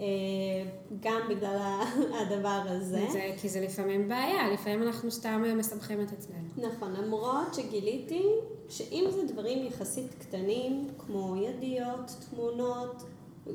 [0.00, 0.04] אה,
[1.00, 1.80] גם בגלל
[2.20, 3.06] הדבר הזה.
[3.12, 6.48] זה, כי זה לפעמים בעיה, לפעמים אנחנו סתם מסבכים את עצמנו.
[6.56, 8.26] נכון, למרות שגיליתי
[8.68, 13.02] שאם זה דברים יחסית קטנים, כמו ידיות, תמונות,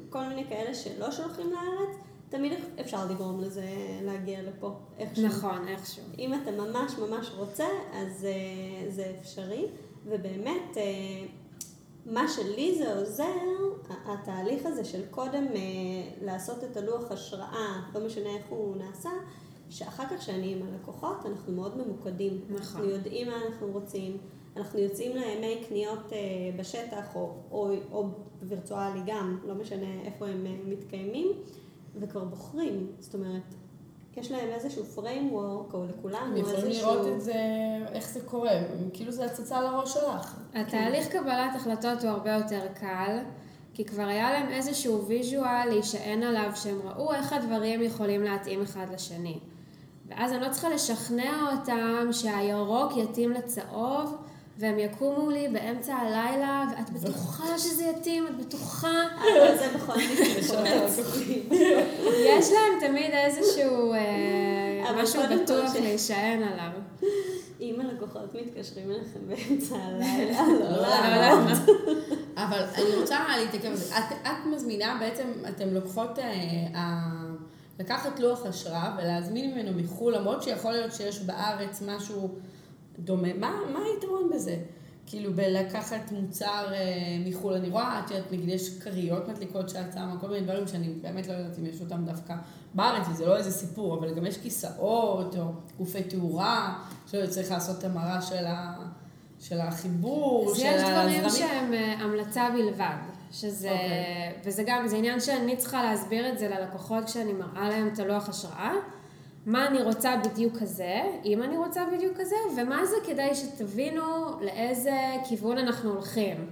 [0.10, 1.98] כל מיני כאלה שלא שולחים לארץ,
[2.30, 3.66] תמיד אפשר לגרום לזה
[4.02, 5.26] להגיע לפה איכשהו.
[5.26, 6.04] נכון, איכשהו.
[6.20, 9.66] אם אתה ממש ממש רוצה, אז אה, זה אפשרי,
[10.06, 10.84] ובאמת, אה,
[12.06, 13.34] מה שלי זה עוזר,
[14.06, 15.62] התהליך הזה של קודם אה,
[16.22, 19.10] לעשות את הלוח השראה, לא משנה איך הוא נעשה,
[19.70, 22.42] שאחר כך כשאני עם הלקוחות, אנחנו מאוד ממוקדים.
[22.50, 22.58] נכון.
[22.58, 24.18] אנחנו יודעים מה אנחנו רוצים,
[24.58, 26.18] אנחנו יוצאים לימי קניות אה,
[26.58, 28.08] בשטח, או, או, או
[28.42, 31.28] וירטואלי גם, לא משנה איפה הם אה, מתקיימים,
[31.96, 32.92] וכבר בוחרים.
[33.00, 33.56] זאת אומרת,
[34.18, 36.58] יש להם איזשהו framework, או לכולנו הם איזשהו...
[36.58, 37.34] יכולים לראות את זה,
[37.94, 38.60] איך זה קורה,
[38.94, 40.36] כאילו זה הצצה על הראש שלך.
[40.54, 43.20] התהליך קבלת החלטות הוא הרבה יותר קל,
[43.74, 48.86] כי כבר היה להם איזשהו ויז'ואל להישען עליו שהם ראו איך הדברים יכולים להתאים אחד
[48.94, 49.40] לשני.
[50.08, 54.18] ואז אני לא צריכה לשכנע אותם שהירוק יתאים לצהוב,
[54.60, 59.04] והם יקומו לי באמצע הלילה, ואת בטוחה שזה יתאים, את בטוחה.
[59.18, 60.26] אבל זה בכל מקרה
[62.08, 66.70] יש להם תמיד איזשהו אה, משהו בטוח להישען עליו.
[67.62, 71.60] אם הלקוחות מתקשרים אליכם באמצע הלילה, לא לא לענות.
[72.38, 73.98] אבל אני רוצה להתעכב על זה.
[73.98, 76.26] את, את מזמינה, בעצם אתן לוקחות, אה,
[77.80, 82.30] לקחת לוח השראה ולהזמין ממנו מחו"ל, למרות שיכול להיות שיש בארץ משהו
[83.00, 83.34] דומה.
[83.34, 84.58] מה, מה היתרון בזה?
[85.08, 90.16] כאילו בלקחת מוצר אה, מחו"ל, אני רואה, את יודעת, נגיד יש כריות מדליקות שאת שמה,
[90.22, 92.36] כל מיני דברים שאני באמת לא יודעת אם יש אותם דווקא
[92.74, 98.22] בארץ, וזה לא איזה סיפור, אבל גם יש כיסאות או גופי תאורה, שצריך לעשות המרה
[98.22, 98.76] של, ה,
[99.40, 101.50] של החיבור, של יש דברים הזרמים.
[101.50, 102.96] שהם אה, המלצה בלבד,
[103.32, 104.34] שזה, אוקיי.
[104.46, 108.30] וזה גם, זה עניין שאני צריכה להסביר את זה ללקוחות כשאני מראה להם את הלוח
[108.30, 108.72] השראה,
[109.46, 114.98] מה אני רוצה בדיוק כזה, אם אני רוצה בדיוק כזה, ומה זה כדי שתבינו לאיזה
[115.30, 116.50] כיוון אנחנו הולכים.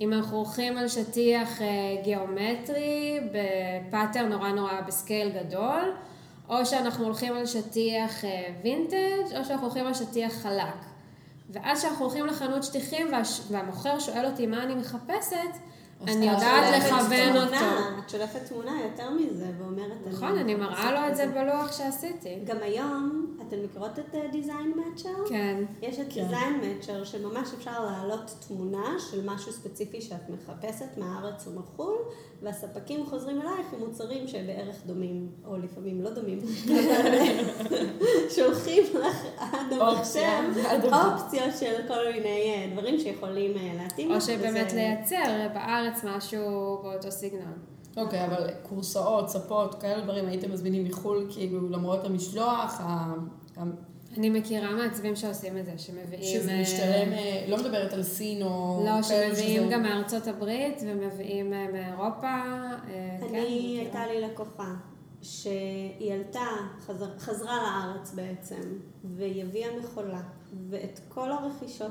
[0.00, 1.66] אם אנחנו הולכים על שטיח אה,
[2.02, 5.92] גיאומטרי ב pattern נורא נורא ב scale גדול,
[6.48, 10.84] או שאנחנו הולכים על שטיח אה, וינטג', או שאנחנו הולכים על שטיח חלק.
[11.50, 13.06] ואז כשאנחנו הולכים לחנות שטיחים.
[13.50, 15.54] והמוכר שואל אותי מה אני מחפשת,
[16.02, 17.54] אני יודעת לכוון אותו.
[18.04, 20.06] את שולפת תמונה יותר מזה ואומרת...
[20.10, 22.38] נכון, אני מראה לו את זה בלוח שעשיתי.
[22.44, 25.28] גם היום, אתן מכירות את Design Matcher?
[25.28, 25.64] כן.
[25.82, 26.22] יש את כן.
[26.22, 31.94] Design Matcher שממש אפשר להעלות תמונה של משהו ספציפי שאת מחפשת מהארץ או מחו"ל,
[32.42, 36.38] והספקים חוזרים אלייך עם מוצרים שבערך דומים, או לפעמים לא דומים,
[38.34, 40.20] שולחים לך עד המחשב.
[40.92, 46.40] אופציות של כל מיני אה, דברים שיכולים אה, להתאים או שבאמת לייצר בארץ משהו
[46.82, 47.52] באותו סגנון.
[47.96, 53.14] אוקיי, אבל קורסאות, ספות, כאלה דברים הייתם מזמינים מחו"ל, כאילו, למרות המשלוח, ה-
[54.16, 56.22] אני מכירה מעצבים שעושים את זה, שמביאים...
[56.40, 58.82] שזה אה, משתלם, אה, לא מדברת על סין או...
[58.86, 62.42] לא, שמביאים שזה- גם מארצות הברית ומביאים אה, מאירופה.
[62.86, 63.82] כן, אני, מכירה.
[63.82, 64.74] הייתה לי לקוחה
[65.22, 66.46] שהיא עלתה,
[66.86, 68.60] חזר, חזרה לארץ בעצם,
[69.16, 70.20] והיא הביאה מכולה,
[70.70, 71.90] ואת כל הרכישות,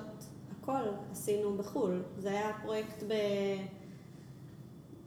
[0.61, 2.01] הכל עשינו בחו"ל.
[2.17, 3.13] זה היה פרויקט ב...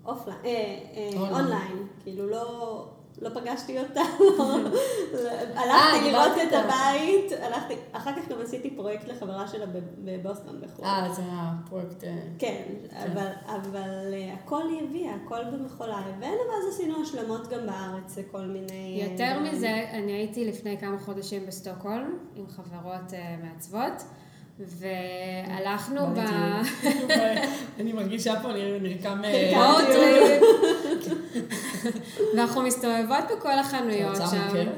[0.06, 1.86] אופליין, אה, אה, אונליין.
[2.02, 2.86] כאילו לא,
[3.22, 6.52] לא פגשתי אותה, לא- אה, הלכתי לראות את.
[6.52, 10.84] הבית, הלכתי, אחר כך גם עשיתי פרויקט לחברה שלה בב- בבוסטון בחו"ל.
[10.84, 12.04] אה, זה היה פרויקט...
[12.04, 12.62] אה, כן,
[12.96, 19.06] אבל, הכל היא הביאה, הכל במכולה הבאנו, ואז עשינו השלמות גם בארץ לכל מיני...
[19.10, 19.40] יותר.
[19.40, 24.02] מזה, אני הייתי לפני כמה חודשים בסטוקהולם עם חברות מעצבות,
[24.60, 26.18] והלכנו ב...
[27.80, 29.24] אני מרגישה פה נר- נרקם...
[29.24, 29.50] אה,
[31.04, 31.14] כן.
[32.36, 34.68] ואנחנו מסתובבות בכל החנויות שם, מוכרת?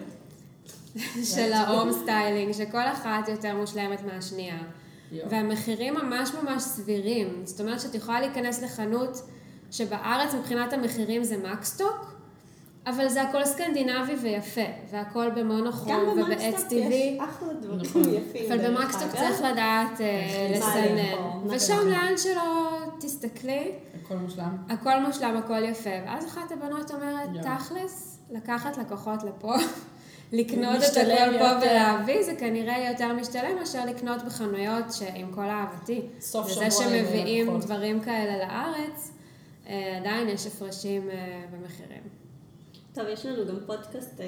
[1.34, 4.58] של ה home styling, שכל אחת יותר מושלמת מהשנייה.
[5.30, 7.42] והמחירים ממש ממש סבירים.
[7.44, 9.22] זאת אומרת שאת יכולה להיכנס לחנות
[9.70, 12.17] שבארץ מבחינת המחירים זה מקסטוק,
[12.88, 17.16] אבל זה הכל סקנדינבי ויפה, והכל במונוכרום גם ובעץ במקסטוק טבעי.
[17.16, 18.03] יש אחלה דברים נכון.
[18.14, 18.53] יפים.
[18.53, 19.14] אבל במקסטוק אגב.
[19.14, 20.96] צריך לדעת אה, מה לסנן.
[21.44, 21.88] מה ושם.
[21.88, 22.68] לאן שלא
[23.01, 23.72] תסתכלי,
[24.05, 24.57] הכל מושלם.
[24.68, 25.90] הכל מושלם, הכל יפה.
[26.07, 27.29] ואז אחת הבנות אומרת.
[27.42, 29.55] תכלס, לקחת לקוחות לפה,
[30.33, 31.66] לקנות את הכל פה.
[31.66, 36.03] ולהביא, זה כנראה יותר משתלם מאשר לקנות בחנויות שעם כל אהבתי.
[36.20, 37.64] סוף וזה שבוע שמביאים ללקוחות.
[37.64, 39.12] דברים כאלה לארץ,
[39.68, 42.18] אה, עדיין יש הפרשים אה, במחירים.
[42.98, 44.26] טוב, יש לנו גם פודקאסט אה,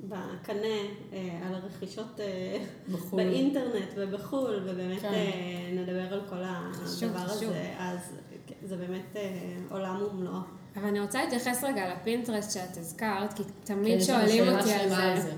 [0.00, 0.76] בקנה
[1.12, 2.58] אה, על הרכישות אה,
[2.92, 3.22] בחו"ל.
[3.22, 5.08] באינטרנט ובחו"ל, ובאמת כן.
[5.08, 6.36] אה, נדבר על כל
[6.72, 7.48] חשוב, הדבר חשוב.
[7.50, 7.98] הזה, אז
[8.46, 10.40] כן, זה באמת אה, עולם ומלואו.
[10.76, 15.20] אבל אני רוצה להתייחס רגע לפינטרסט שאת הזכרת, כי כן, תמיד לנו שואלים אותי על
[15.20, 15.32] זה.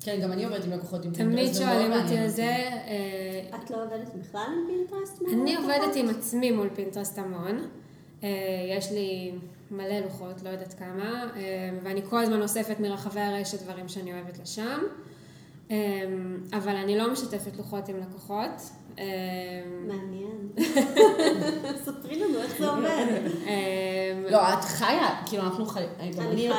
[0.00, 2.42] כן, גם אני עובדת עם לקוחות עם תמיד פינטרסט, זה מאוד שואלים אותי על זה.
[2.42, 5.22] אה, את לא עובדת בכלל עם פינטרסט?
[5.22, 5.80] אני מהלקוחות?
[5.80, 7.68] עובדת עם עצמי מול פינטרסט המון.
[8.22, 8.28] אה,
[8.78, 9.32] יש לי
[9.70, 14.38] מלא לוחות, לא יודעת כמה, אה, ואני כל הזמן אוספת מרחבי הרשת דברים שאני אוהבת
[14.38, 14.80] לשם.
[15.70, 15.76] אה,
[16.52, 18.70] אבל אני לא משתפת לוחות עם לקוחות.
[18.98, 19.04] אה,
[19.86, 20.48] מעניין.
[21.84, 23.06] ספרי לנו איך זה עובד.
[24.30, 26.52] לא, את חיה, כאילו אנחנו חיים, גם אני על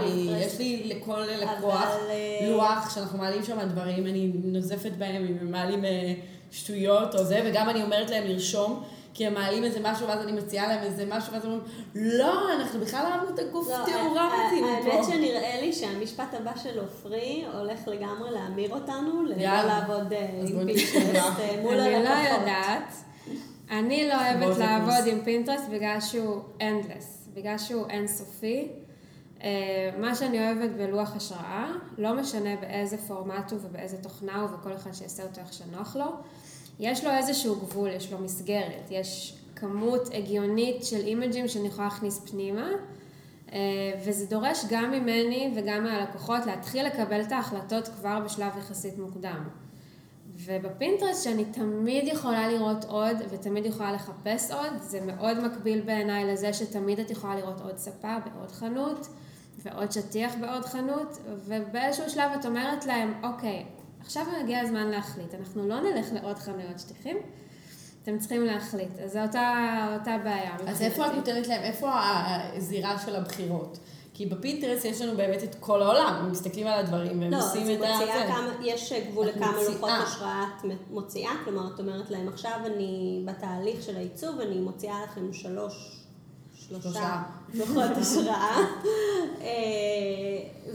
[0.00, 0.54] אני, פינטרסט.
[0.54, 5.50] יש לי לכל לקוח אה, לוח שאנחנו מעלים שם דברים, אני נוזפת בהם, אם הם
[5.50, 6.14] מעלים אה,
[6.50, 8.82] שטויות או זה, וגם אני אומרת להם לרשום,
[9.14, 12.54] כי הם מעלים איזה משהו, ואז אני מציעה להם איזה משהו, ואז הם אומרים, לא,
[12.54, 15.04] אנחנו בכלל אהבנו את הגוף לא, תאורה ה- מתאים האמת פה.
[15.12, 19.36] שנראה לי שהמשפט הבא של עופרי הולך לגמרי להמיר אותנו, לא.
[19.36, 20.94] לעבוד אה, עם פינטרסט.
[21.40, 22.40] אה, מול אני לא הלקוחות.
[22.40, 22.94] יודעת.
[23.70, 25.06] אני לא אוהבת לעבוד.
[25.06, 28.68] עם פינטרסט בגלל שהוא endless, בגלל שהוא אינסופי.
[29.42, 29.48] אה,
[29.98, 31.66] מה שאני אוהבת בלוח השראה,
[31.98, 36.06] לא משנה באיזה פורמט הוא ובאיזה תוכנה הוא וכל אחד שיעשה אותו איך שנוח לו,
[36.82, 42.20] יש לו איזשהו גבול, יש לו מסגרת, יש כמות הגיונית של אימג'ים שאני יכולה להכניס
[42.30, 42.68] פנימה,
[43.52, 43.58] אה,
[44.04, 49.48] וזה דורש גם ממני וגם מהלקוחות להתחיל לקבל את ההחלטות כבר בשלב יחסית מוקדם.
[50.36, 56.52] ובפינטרסט שאני תמיד יכולה לראות עוד ותמיד יכולה לחפש עוד, זה מאוד מקביל בעיניי לזה
[56.52, 59.08] שתמיד את יכולה לראות עוד ספה בעוד חנות
[59.58, 63.64] ועוד שטיח בעוד חנות, ובאיזשהו שלב את אומרת להם, אוקיי,
[64.04, 67.16] עכשיו הגיע הזמן להחליט, אנחנו לא נלך לעוד חנויות שטיחים,
[68.02, 68.98] אתם צריכים להחליט.
[69.04, 70.56] אז זו אותה, אותה בעיה.
[70.66, 71.12] אז איפה את.
[71.14, 73.78] נותנת להם, איפה הזירה של הבחירות?
[74.14, 77.76] כי בפינטרסט יש לנו באמת את כל העולם, הם מסתכלים על הדברים והם לא, עושים
[77.76, 78.26] את ה...
[78.26, 79.74] כמה, יש גבול את לכמה מוציאה.
[79.74, 85.02] לוחות השראה את מוציאה, כלומר את אומרת להם עכשיו אני בתהליך של העיצוב, אני מוציאה
[85.04, 86.01] לכם שלוש,
[86.80, 87.22] שלושה.
[87.54, 88.56] לוחות השראה,
[89.40, 89.46] אה,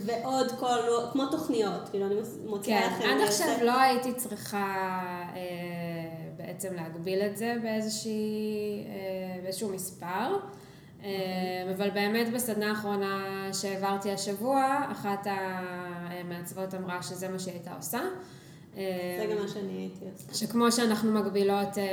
[0.05, 0.77] ועוד כל,
[1.11, 3.09] כמו תוכניות, כאילו אני מוציאה כן, לכם...
[3.09, 4.99] עד אה, עכשיו לא הייתי צריכה
[5.35, 5.41] אה,
[6.37, 7.77] בעצם להגביל את זה אה,
[9.43, 10.37] באיזשהו מספר.
[11.03, 11.09] אה,
[11.75, 17.99] אבל באמת בסדנה האחרונה שהעברתי השבוע, אחת המעצבות אמרה שזה מה שהיא הייתה עושה.
[19.19, 20.45] זה גם מה שאני הייתי עושה.
[20.45, 21.83] שכמו שאנחנו מגבילות אה,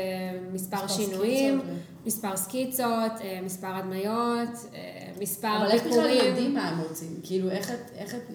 [0.52, 6.24] מספר שינויים, סקיצות מספר סקיצות, אה, מספר הדמיות, אה, מספר אבל איך בכלל ביקורים.
[6.24, 7.20] יודעים מה הם רוצים?
[7.22, 8.30] כאילו, איך את, איך את,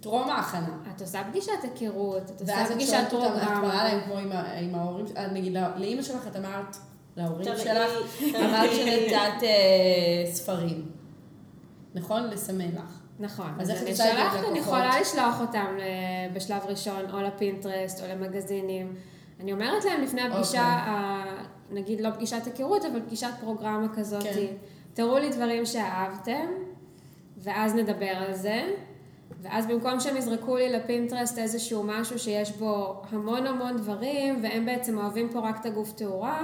[0.00, 0.78] טרום ההכנה.
[0.96, 3.84] את עושה פגישת היכרות, את עושה ואז את פגישת שואלת אותם, את מראה.
[3.84, 4.14] להם כמו
[4.60, 6.76] עם ההורים, נגיד לא- לאימא שלך את אמרת,
[7.16, 7.90] להורים שלך,
[8.36, 9.46] אמרת שנתת
[10.32, 10.90] ספרים.
[11.94, 12.30] נכון?
[12.30, 12.99] לסמן לך.
[13.20, 14.58] נכון, אז איך אני את שולחת, אני?
[14.58, 15.76] יכולה לשלוח אותם
[16.34, 18.94] בשלב ראשון או לפינטרסט או למגזינים.
[19.40, 20.94] אני אומרת להם לפני הפגישה, אוקיי.
[20.94, 24.46] ה- נגיד לא פגישת היכרות, אבל פגישת פרוגרמה כזאת, כן.
[24.94, 26.46] תראו לי דברים שאהבתם,
[27.38, 28.62] ואז נדבר על זה.
[29.42, 34.98] ואז במקום שהם יזרקו לי לפינטרסט איזשהו משהו שיש בו המון המון דברים, והם בעצם
[34.98, 36.42] אוהבים פה רק את הגוף תאורה,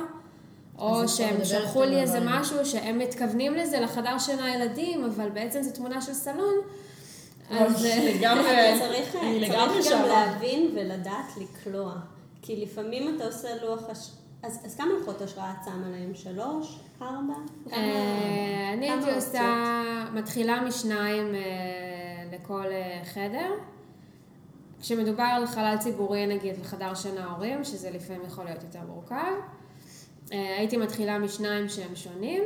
[0.78, 2.18] או שהם שלחו לי איזה.
[2.24, 6.54] משהו שהם מתכוונים לזה לחדר שינה ילדים, אבל בעצם זו תמונה של סלון.
[7.50, 9.16] אז אה, לגמרי, צריך,
[9.92, 10.02] גם.
[10.08, 11.94] להבין ולדעת לקלוע.
[12.42, 13.82] כי לפעמים אתה עושה לוח.
[14.42, 16.14] אז, אז כמה לוחות השראה את שמה להם?
[16.14, 16.78] שלוש?
[17.02, 17.34] ארבע?
[17.72, 19.10] אה, אני הייתי?
[19.10, 19.74] עושה,
[20.12, 21.40] מתחילה משניים אה,
[22.32, 22.64] לכל
[23.14, 23.50] חדר.
[24.80, 29.34] כשמדובר על חלל ציבורי, נגיד, וחדר שינה הורים, שזה לפעמים יכול להיות יותר מורכב,
[30.30, 32.42] הייתי מתחילה משניים שהם שונים,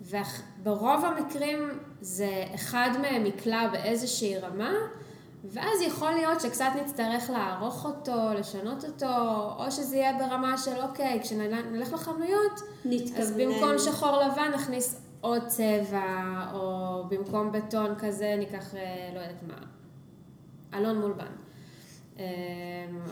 [0.00, 1.68] וברוב המקרים
[2.00, 4.72] זה אחד מהם יקלע באיזושהי רמה,
[5.44, 9.06] ואז יכול להיות שקצת נצטרך לערוך אותו, לשנות אותו,
[9.58, 13.20] או שזה יהיה ברמה של אוקיי, כשנלך לחנויות, נתכוונן.
[13.20, 19.42] אז במקום שחור לבן נכניס עוד צבע, או במקום בטון כזה ניקח, אה, לא יודעת
[19.48, 19.54] מה,
[20.78, 21.47] אלון מולבן.
[22.18, 22.24] אה,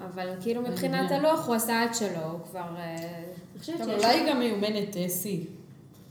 [0.07, 1.11] אבל כאילו מבחינת.
[1.11, 2.77] הלוח הוא עשה את שלו, הוא כבר...
[2.77, 3.23] אה,
[3.67, 3.89] טוב.
[3.89, 5.41] אולי היא גם מיומנת שיא.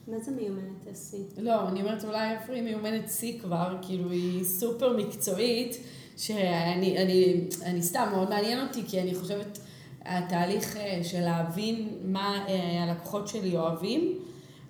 [0.07, 1.23] מה זה מיומנת השיא?
[1.37, 5.77] לא, אני אומרת אולי היא מיומנת שיא כבר, כאילו היא סופר מקצועית,
[6.17, 9.59] שאני אני, אני סתם, מאוד מעניין אותי, כי אני חושבת,
[10.05, 14.19] התהליך אה, של להבין מה אה, הלקוחות שלי אוהבים,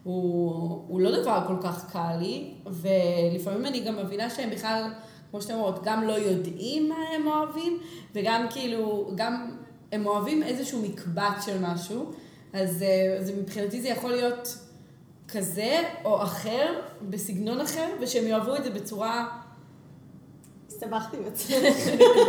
[0.04, 4.92] הוא, הוא לא דבר כל כך קל לי, ולפעמים אני גם מבינה שהם בכלל,
[5.32, 7.80] כמו שאתם אומרות, גם לא יודעים מה הם אוהבים,
[8.14, 9.52] וגם כאילו, גם
[9.92, 12.12] הם אוהבים איזשהו מקבץ של משהו,
[12.54, 14.58] אז, אה, אז מבחינתי זה יכול להיות
[15.28, 19.28] כזה או אחר, בסגנון אחר, ושהם יאהבו את זה בצורה
[20.76, 21.18] הסתבכתי.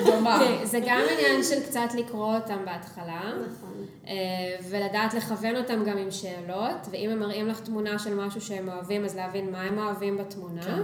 [0.06, 0.38] דומה.
[0.38, 3.84] תראי, זה גם עניין של קצת לקרוא אותם בהתחלה, נכון.
[4.06, 4.12] אה,
[4.68, 9.04] ולדעת לכוון אותם גם עם שאלות, ואם הם מראים לך תמונה של משהו שהם אוהבים,
[9.04, 10.62] אז להבין מה הם אוהבים בתמונה.
[10.62, 10.82] כן.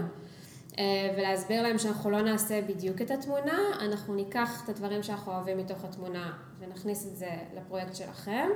[0.78, 5.58] אה, ולהסביר להם שאנחנו לא נעשה בדיוק את התמונה, אנחנו ניקח את הדברים שאנחנו אוהבים
[5.58, 8.48] מתוך התמונה ונכניס את זה לפרויקט שלכם.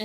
[0.00, 0.04] אה,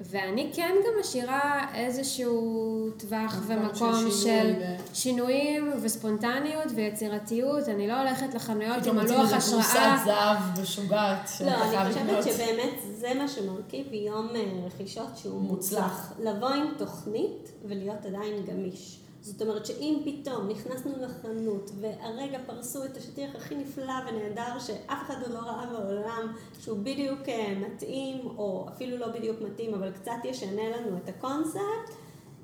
[0.00, 7.68] ואני כן גם משאירה איזשהו טווח ומקום של של ו- שינויים וספונטניות ויצירתיות.
[7.68, 9.62] אני לא הולכת לחנויות פתאום עם מוצאים הלוח איזה השראה.
[9.62, 11.30] פרוסת זהב משוגעת.
[11.44, 11.94] לא, אני.
[11.94, 15.80] חושבת שבאמת זה מה שמרכיב יום אה, רכישות שהוא מוצלח.
[15.80, 16.34] מוצלח.
[16.36, 19.01] לבוא עם תוכנית ולהיות עדיין גמיש.
[19.22, 25.14] זאת אומרת שאם פתאום נכנסנו לחנות והרגע פרסו את השטיח הכי נפלא ונהדר שאף אחד
[25.30, 30.62] לא ראה בעולם, שהוא בדיוק אה, מתאים, או אפילו לא בדיוק מתאים, אבל קצת ישנה
[30.70, 31.94] לנו את הקונספט,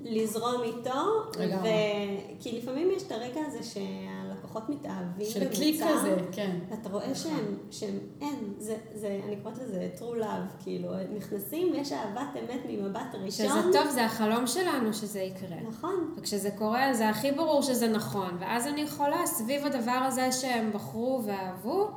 [0.01, 1.69] לזרום איתו, לגמרי.
[1.69, 2.39] ו...
[2.39, 6.59] כי לפעמים יש את הרגע הזה שהלקוחות מתאהבים של קליק כזה, כן.
[6.73, 11.91] אתה רואה שהם, שהם אין, זה, זה, אני קוראת לזה true love, כאילו, נכנסים ויש
[11.91, 13.47] אהבת אמת ממבט ראשון.
[13.47, 15.57] שזה טוב, זה החלום שלנו שזה יקרה.
[15.69, 16.13] נכון.
[16.17, 18.37] וכשזה קורה, זה הכי ברור שזה נכון.
[18.39, 21.87] ואז אני יכולה, סביב הדבר הזה שהם בחרו ואהבו,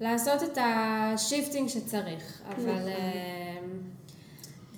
[0.00, 2.42] לעשות את ה shifting שצריך.
[2.48, 2.82] אבל נכון.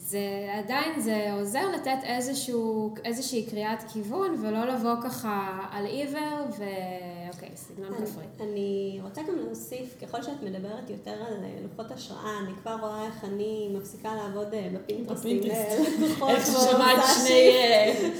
[0.06, 0.20] זה
[0.58, 7.94] עדיין, זה עוזר לתת איזשהו, איזושהי קריאת כיוון, ולא לבוא ככה על עיוור, ואוקיי, סגנון
[7.94, 8.24] כפרי.
[8.40, 13.24] אני רוצה גם להוסיף, ככל שאת מדברת יותר על לוחות השראה, אני כבר רואה איך
[13.24, 16.22] אני מפסיקה לעבוד אה, בפינטרסט עם בפינטרסט.
[16.22, 16.30] אה.
[16.30, 17.50] איך ששמעת שני...
[17.50, 18.10] אה,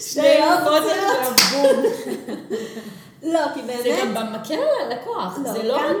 [0.00, 0.68] שני אופציות.
[0.68, 1.84] חודש בום.
[3.32, 5.96] לא, כי זה באמת, גם מקל על הלקוח, לא, זה לא רק,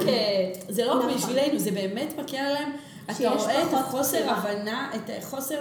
[0.68, 1.14] זה לא נכון.
[1.14, 2.72] בשבילנו, זה באמת מקל עליהם.
[3.10, 4.30] אתה רואה את החוסר.
[4.30, 5.58] הבנה, את החוסר,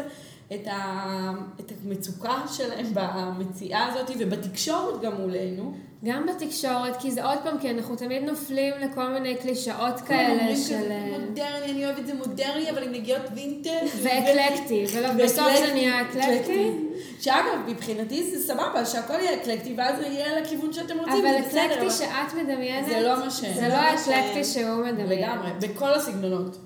[0.53, 5.73] את, ה, את המצוקה שלהם במציאה הזאת ובתקשורת גם מולנו.
[6.05, 10.61] גם בתקשורת, כי זה עוד פעם, כי אנחנו תמיד נופלים לכל מיני קלישאות כאלה של...
[10.61, 13.69] כזה, אה, מודרני, אני אוהבת את זה מודרני, אבל עם נגיעות וינטג'
[14.03, 16.71] ואקלקטי, ובסוף זה נהיה אקלקטי.
[17.19, 21.89] שאגב, מבחינתי זה סבבה, שהכל יהיה אקלקטי, ואז זה יהיה לכיוון שאתם רוצים, אבל אקלקטי
[21.91, 25.19] שאת מדמיינת, זה לא מה ש- זה לא לא האקלקטי שהוא מדמיין.
[25.29, 26.57] לגמרי, בכל הסגנונות.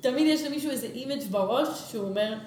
[0.00, 2.38] תמיד יש למישהו איזה image בראש שהוא אומר,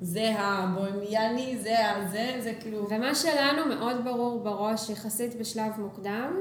[0.00, 2.08] זה הבוהמיאני, זה ה...
[2.08, 2.86] זה, זה כאילו...
[2.90, 6.36] ומה שלנו מאוד ברור בראש, יחסית בשלב מוקדם,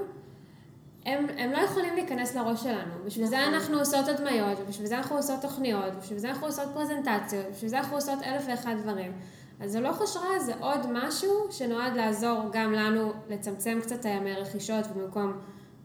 [1.05, 2.93] הם, הם לא יכולים להיכנס לראש שלנו.
[3.05, 3.53] בשביל זה נכון.
[3.53, 7.79] אנחנו עושות הדמיות, ובשביל זה אנחנו עושות תוכניות, ובשביל זה אנחנו עושות פרזנטציות, ובשביל זה
[7.79, 9.11] אנחנו עושות אלף ואחד דברים.
[9.59, 14.33] אז זה לוח השראה, זה עוד משהו שנועד לעזור גם לנו לצמצם קצת את הימי
[14.33, 15.33] רכישות, ובמקום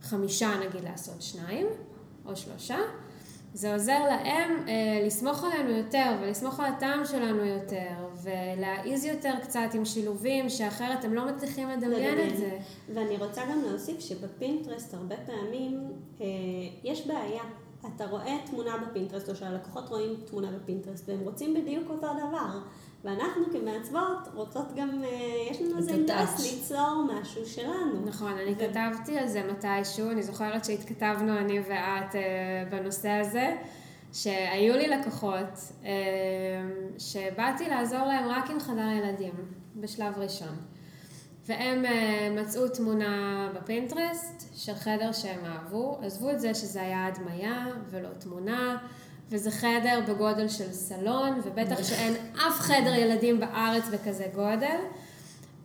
[0.03, 1.67] חמישה נגיד לעשות שניים,
[2.27, 2.79] או שלושה.
[3.55, 9.69] זה עוזר להם אה, לסמוך עלינו יותר, ולסמוך על הטעם שלנו יותר, ולהעיז יותר קצת
[9.75, 12.59] עם שילובים, שאחרת הם לא מצליחים לדמיין את זה.
[12.95, 16.27] ואני רוצה גם להוסיף שבפינטרסט הרבה פעמים אה,
[16.85, 17.43] יש בעיה.
[17.97, 22.59] אתה רואה תמונה בפינטרסט, או שהלקוחות רואים תמונה בפינטרסט, והם רוצים בדיוק אותו דבר.
[23.05, 25.09] ואנחנו כמעצבות רוצות גם, אה,
[25.51, 26.53] יש לנו איזה אינטרס.
[26.53, 28.05] ליצור משהו שלנו.
[28.07, 32.21] נכון, אני כתבתי על זה מתישהו, אני זוכרת שהתכתבנו אני ואת אה,
[32.71, 33.57] בנושא הזה,
[34.13, 35.91] שהיו לי לקוחות אה,
[36.99, 39.35] שבאתי לעזור להם רק עם חדר ילדים,
[39.77, 40.57] בשלב ראשון.
[41.47, 41.85] והם
[42.37, 48.79] מצאו תמונה בפינטרסט של חדר שהם אהבו, עזבו את זה שזה היה הדמיה ולא תמונה,
[49.31, 54.79] וזה חדר בגודל של סלון, ובטח שאין אף חדר ילדים בארץ בכזה גודל.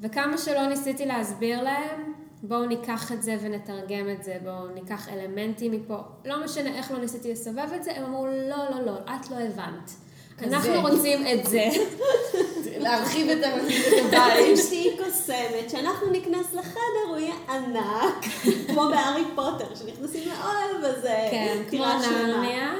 [0.02, 5.72] וכמה שלא ניסיתי להסביר להם, בואו ניקח את זה ונתרגם את זה, בואו ניקח אלמנטים
[5.72, 9.30] מפה, לא משנה איך לא ניסיתי לסובב את זה, הם אמרו, לא, לא, לא, את
[9.30, 9.92] לא הבנת.
[10.40, 10.56] כזה.
[10.56, 11.70] אנחנו רוצים את זה.
[12.80, 13.38] להרחיב את
[14.06, 14.60] הבית.
[14.60, 18.26] אשתי קוסמת, כשאנחנו נכנס לחדר הוא יהיה ענק,
[18.68, 21.86] כמו בהארי פוטר, שנכנסים לאוהל וזה כן, כמו.
[21.86, 22.74] נרניה.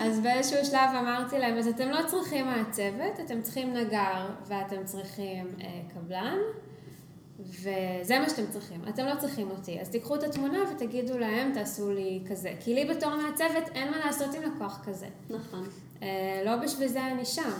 [0.00, 5.46] אז באיזשהו שלב אמרתי להם, אז אתם לא צריכים מעצבת, אתם צריכים נגר ואתם צריכים
[5.60, 6.38] אה, קבלן,
[7.40, 8.80] וזה מה שאתם צריכים.
[8.88, 9.80] אתם לא צריכים אותי.
[9.80, 12.52] אז תיקחו את התמונה ותגידו להם, תעשו לי כזה.
[12.60, 15.06] כי לי בתור מעצבת אין מה לעשות עם לקוח כזה.
[15.30, 15.68] נכון.
[16.02, 17.50] אה, לא בשביל זה אני שם.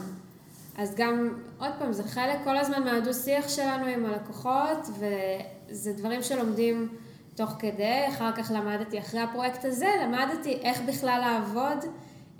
[0.78, 6.88] אז גם, עוד פעם, זה חלק כל הזמן מהדו-שיח שלנו עם הלקוחות, וזה דברים שלומדים
[7.34, 8.08] תוך כדי.
[8.08, 11.84] אחר כך למדתי, אחרי הפרויקט הזה, למדתי איך בכלל לעבוד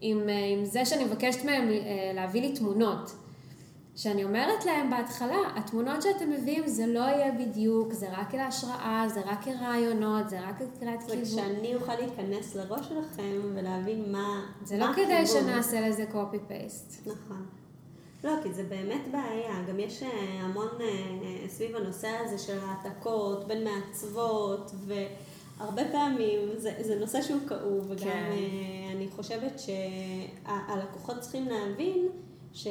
[0.01, 3.13] עם, אה, עם זה שאני מבקשת מהם אה, להביא לי תמונות.
[3.99, 9.21] שאני אומרת להם בהתחלה, התמונות שאתם מביאים זה לא יהיה בדיוק, זה רק להשראה, זה
[9.21, 11.25] רק כרעיונות, זה רק לקראת זה כיוון.
[11.25, 14.47] כשאני אוכל להיכנס לראש שלכם ולהבין מה...
[14.65, 15.27] זה מה לא כדי.
[15.27, 17.11] שנעשה לזה copy-paste.
[17.11, 17.47] נכון.
[18.25, 19.63] לא, כי זה באמת בעיה.
[19.69, 20.09] גם יש אה,
[20.41, 27.41] המון אה, סביב הנושא הזה של העתקות בין מעצבות, והרבה פעמים זה, זה נושא שהוא
[27.49, 28.31] כאוב, וגם כן.
[28.33, 32.09] אה, אני חושבת שהלקוחות צריכים להבין
[32.53, 32.67] ש,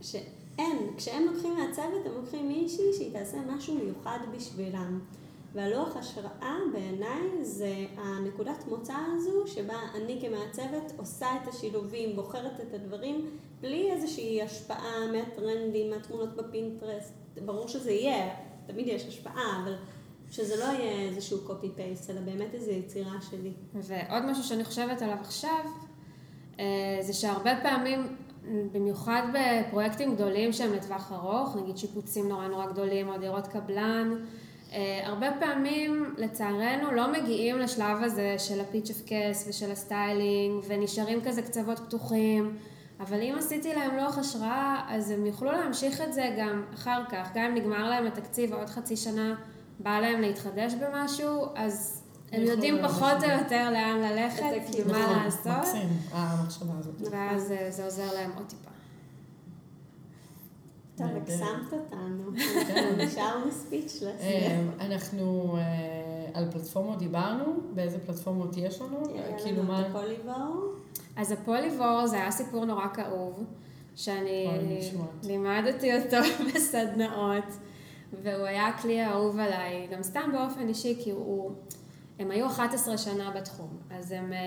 [0.00, 5.00] שאין, כשהם לוקחים מעצבת, הם לוקחים מישהי שהיא תעשה משהו מיוחד בשבילם.
[5.56, 12.74] והלוח השראה בעיניי זה הנקודת מוצא הזו שבה אני כמעצבת עושה את השילובים, בוחרת את
[12.74, 13.30] הדברים
[13.60, 17.12] בלי איזושהי השפעה מהטרנדים, מהתמונות בפינטרסט.
[17.44, 18.34] ברור שזה יהיה,
[18.66, 19.74] תמיד יש השפעה, אבל
[20.30, 21.38] שזה לא יהיה איזשהו
[21.76, 23.52] paste, אלא באמת איזו יצירה שלי.
[23.74, 25.64] ועוד משהו שאני חושבת עליו עכשיו,
[26.60, 28.16] אה, זה שהרבה פעמים,
[28.72, 34.10] במיוחד בפרויקטים גדולים שהם לטווח ארוך, נגיד שיפוצים נורא נורא גדולים או דירות קבלן,
[34.72, 41.20] אה, הרבה פעמים, לצערנו, לא מגיעים לשלב הזה של הפיץ' אף קס ושל הסטיילינג, ונשארים
[41.24, 42.56] כזה קצוות פתוחים.
[43.00, 47.28] אבל אם עשיתי להם לוח השראה, אז הם יוכלו להמשיך את זה גם אחר כך.
[47.34, 49.34] גם אם נגמר להם התקציב ועוד חצי שנה
[49.80, 53.28] בא להם להתחדש במשהו, אז הם יוכלו יודעים ללכת פחות או.
[53.28, 54.94] יותר לאן ללכת את הכיוון.
[54.94, 56.94] ומה נכון, לעשות, מקסים, המחשבה הזאת.
[57.10, 58.70] ואז אה, זה עוזר להם עוד טיפה.
[60.96, 61.06] טוב.
[61.22, 62.30] הקסמת אותנו.
[62.36, 64.20] אנחנו נשארנו ספיצ'לס.
[64.20, 69.02] אה, אנחנו אה, על פלטפורמות דיברנו, באיזה פלטפורמות יש לנו?
[69.38, 69.86] כאילו מה...
[69.86, 70.72] הפוליבור.
[71.16, 73.44] אז הפוליבור זה היה סיפור נורא כאוב,
[73.96, 74.48] שאני.
[75.22, 76.16] לימדתי אותו
[76.54, 77.44] בסדנאות,
[78.22, 81.50] והוא היה הכלי האהוב עליי, גם סתם באופן אישי, כי הוא...
[82.18, 84.38] הם היו 11 שנה בתחום, אז הם אה,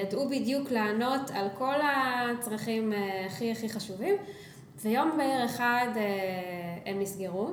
[0.00, 4.14] ידעו בדיוק לענות על כל הצרכים אה, הכי הכי חשובים,
[4.82, 6.02] ויום בהיר אחד אה,
[6.86, 7.50] הם נסגרו,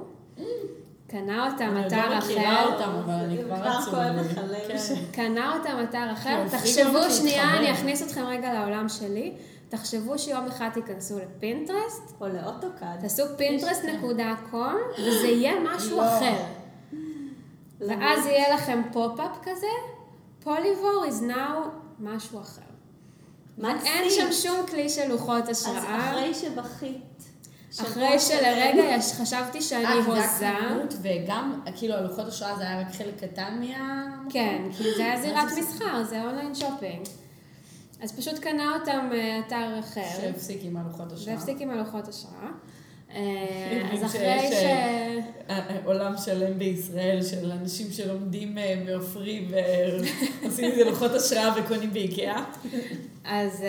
[1.07, 2.33] קנה אותם אני אתר לא אחר.
[2.33, 4.21] מכירה אותם, אבל אני כבר כבר עצוב כואב לי.
[4.21, 4.67] לך הלב.
[4.67, 4.95] כן.
[5.11, 7.57] קנה אותם אתר אחר, הפריגו תחשבו שנייה.
[7.57, 9.33] אני אכניס אתכם רגע לעולם שלי,
[9.69, 12.99] תחשבו שיום אחד תיכנסו לפינטרסט, או לאוטוקאד.
[13.01, 16.17] תעשו pinterest.com וזה יהיה משהו לא.
[16.17, 16.62] אחר.
[17.87, 19.67] ואז יהיה לכם pop-up כזה,
[20.43, 21.53] Polyvore is now
[21.99, 22.61] משהו אחר.
[23.57, 23.91] מקסים.
[24.09, 26.09] שם שום כלי של לוחות אז השראה.
[26.09, 27.23] אחרי שבכית.
[27.81, 30.49] אחרי שלרגע יש- חשבתי שאני אה, הוזה.
[31.01, 34.05] וגם, כאילו, הלוחות השראה זה היה רק חלק קטן מה...
[34.29, 37.05] כן, כי זה היה זירת מסחר, זה אונליין שופינג.
[38.03, 40.01] אז פשוט קנה אותם אה, אתר אחר.
[40.21, 41.35] שהפסיק עם הלוחות השואה.
[41.35, 42.49] והפסיק עם הלוחות השראה.
[43.15, 44.63] אה, אז אחרי ש...
[45.49, 52.43] אה, עולם שלם בישראל של אנשים שלומדים אה, מעופרי ועושים מזה לוחות השראה וקונים באיקאה.
[53.23, 53.63] אז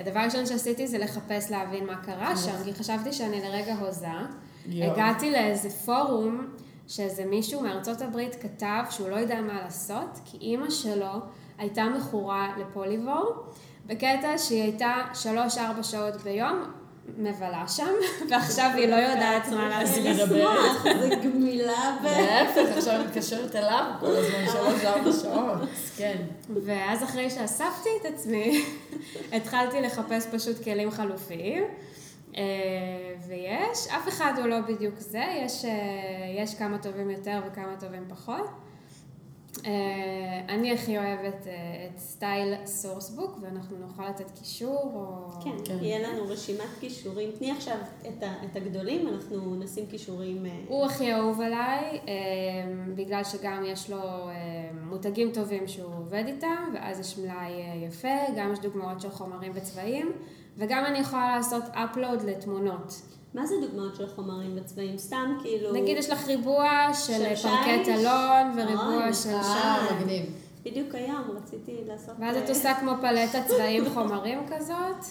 [0.00, 4.06] הדבר הראשון שעשיתי זה לחפש להבין מה קרה שם, כי חשבתי שאני לרגע הוזה.
[4.66, 6.46] הגעתי לאיזה פורום
[6.88, 11.12] שאיזה מישהו מארצות הברית כתב שהוא לא יודע מה לעשות, כי אימא שלו
[11.58, 13.32] הייתה מכורה לפוליבור,
[13.86, 16.62] בקטע שהיא הייתה שלוש-ארבע שעות ביום
[17.16, 17.94] מבלה שם,
[18.30, 20.04] ועכשיו היא לא יודעת מה לעשות.
[20.04, 20.28] מדברת.
[20.30, 22.04] לשמוח, זה גמילה ו...
[22.04, 25.68] להפך, עכשיו אני מתקשרת אליו כל הזמן, שלוש-ארבע שעות.
[25.96, 26.16] כן.
[26.64, 28.64] ואז אחרי שאספתי את עצמי,
[29.32, 31.64] התחלתי לחפש פשוט כלים חלופיים.
[32.36, 32.42] אה,
[33.28, 35.70] ויש, אף אחד הוא לא בדיוק זה, יש, אה,
[36.42, 38.48] יש כמה טובים יותר וכמה טובים פחות.
[39.66, 39.72] אה,
[40.54, 41.52] אני הכי אוהבת אה,
[41.94, 45.30] את סטייל סורסבוק, ואנחנו נוכל לתת קישור, או...
[45.44, 45.76] כן, כן.
[45.84, 47.30] יהיה לנו רשימת כישורים.
[47.38, 47.76] תני עכשיו
[48.08, 50.46] את ה- את הגדולים, אנחנו נשים כישורים...
[50.46, 52.00] אה, הוא הכי אהוב עליי,
[52.94, 54.00] בגלל שגם יש לו
[54.82, 57.50] מותגים טובים שהוא עובד איתם, ואז יש מלאי
[57.86, 60.12] יפה, גם יש דוגמאות של חומרים וצבעים,
[60.56, 63.02] וגם אני יכולה לעשות upload לתמונות.
[63.34, 64.98] מה זה דוגמאות של חומרים בצבעים?
[64.98, 65.72] סתם כאילו...
[65.72, 67.88] נגיד יש לך ריבוע של פרקט?
[67.88, 69.28] אלון וריבוע של.
[69.30, 70.24] אה, מגניב.
[70.64, 72.14] בדיוק היום רציתי לעשות...
[72.18, 75.04] ואז את אה, עושה כמו פלטת צבעים חומרים כזאת,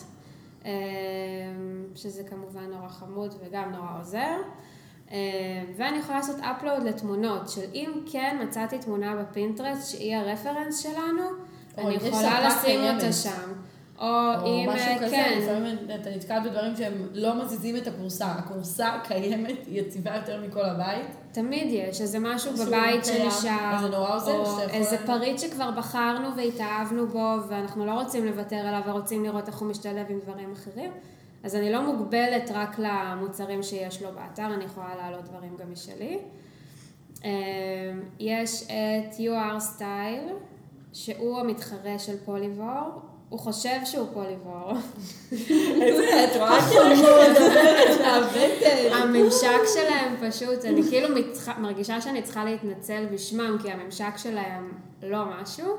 [0.65, 0.71] אה,
[1.95, 4.37] שזה כמובן נורא חמוד וגם נורא עוזר.
[5.11, 5.17] אה,
[5.77, 11.23] ואני יכולה לעשות upload לתמונות של אם כן מצאתי תמונה בפינטרסט שהיא הרפרנס שלנו,
[11.77, 12.79] אני יכולה לשים.
[12.83, 13.53] אותה שם.
[13.99, 14.05] או
[14.41, 18.25] או אם, משהו אה, כזה, כן, לפעמים אתה נתקל בדברים שהם לא מזיזים את הכורסה.
[18.25, 21.07] הכורסה קיימת, היא יציבה יותר מכל הבית.
[21.31, 23.31] תמיד יש איזה משהו משהו בבית קיים.
[23.31, 28.55] שנשאר, זה נורא עוזר או איזה פריט שכבר בחרנו והתאהבנו בו ואנחנו לא רוצים לוותר
[28.55, 30.91] עליו ורוצים לראות איך הוא משתלב עם דברים אחרים.
[31.43, 36.19] אז אני לא מוגבלת רק למוצרים שיש לו באתר, אני יכולה להעלות דברים גם משלי.
[37.25, 37.31] אה,
[38.19, 40.31] יש את UR Style,
[40.93, 43.01] שהוא המתחרה של פוליבור.
[43.29, 44.71] הוא חושב שהוא פוליבור.
[45.81, 48.93] איזה, את רואה כאילו מדברת מהבטן.
[49.01, 51.07] הממשק שלהם פשוט, אני כאילו.
[51.57, 54.71] מרגישה שאני צריכה להתנצל בשמם, כי הממשק שלהם
[55.03, 55.77] לא משהו,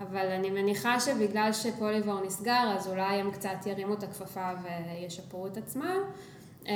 [0.00, 5.56] אבל אני מניחה שבגלל שפוליבור נסגר, אז אולי הם קצת ירימו את הכפפה וישפרו את
[5.56, 5.98] עצמם.
[6.66, 6.72] אמ,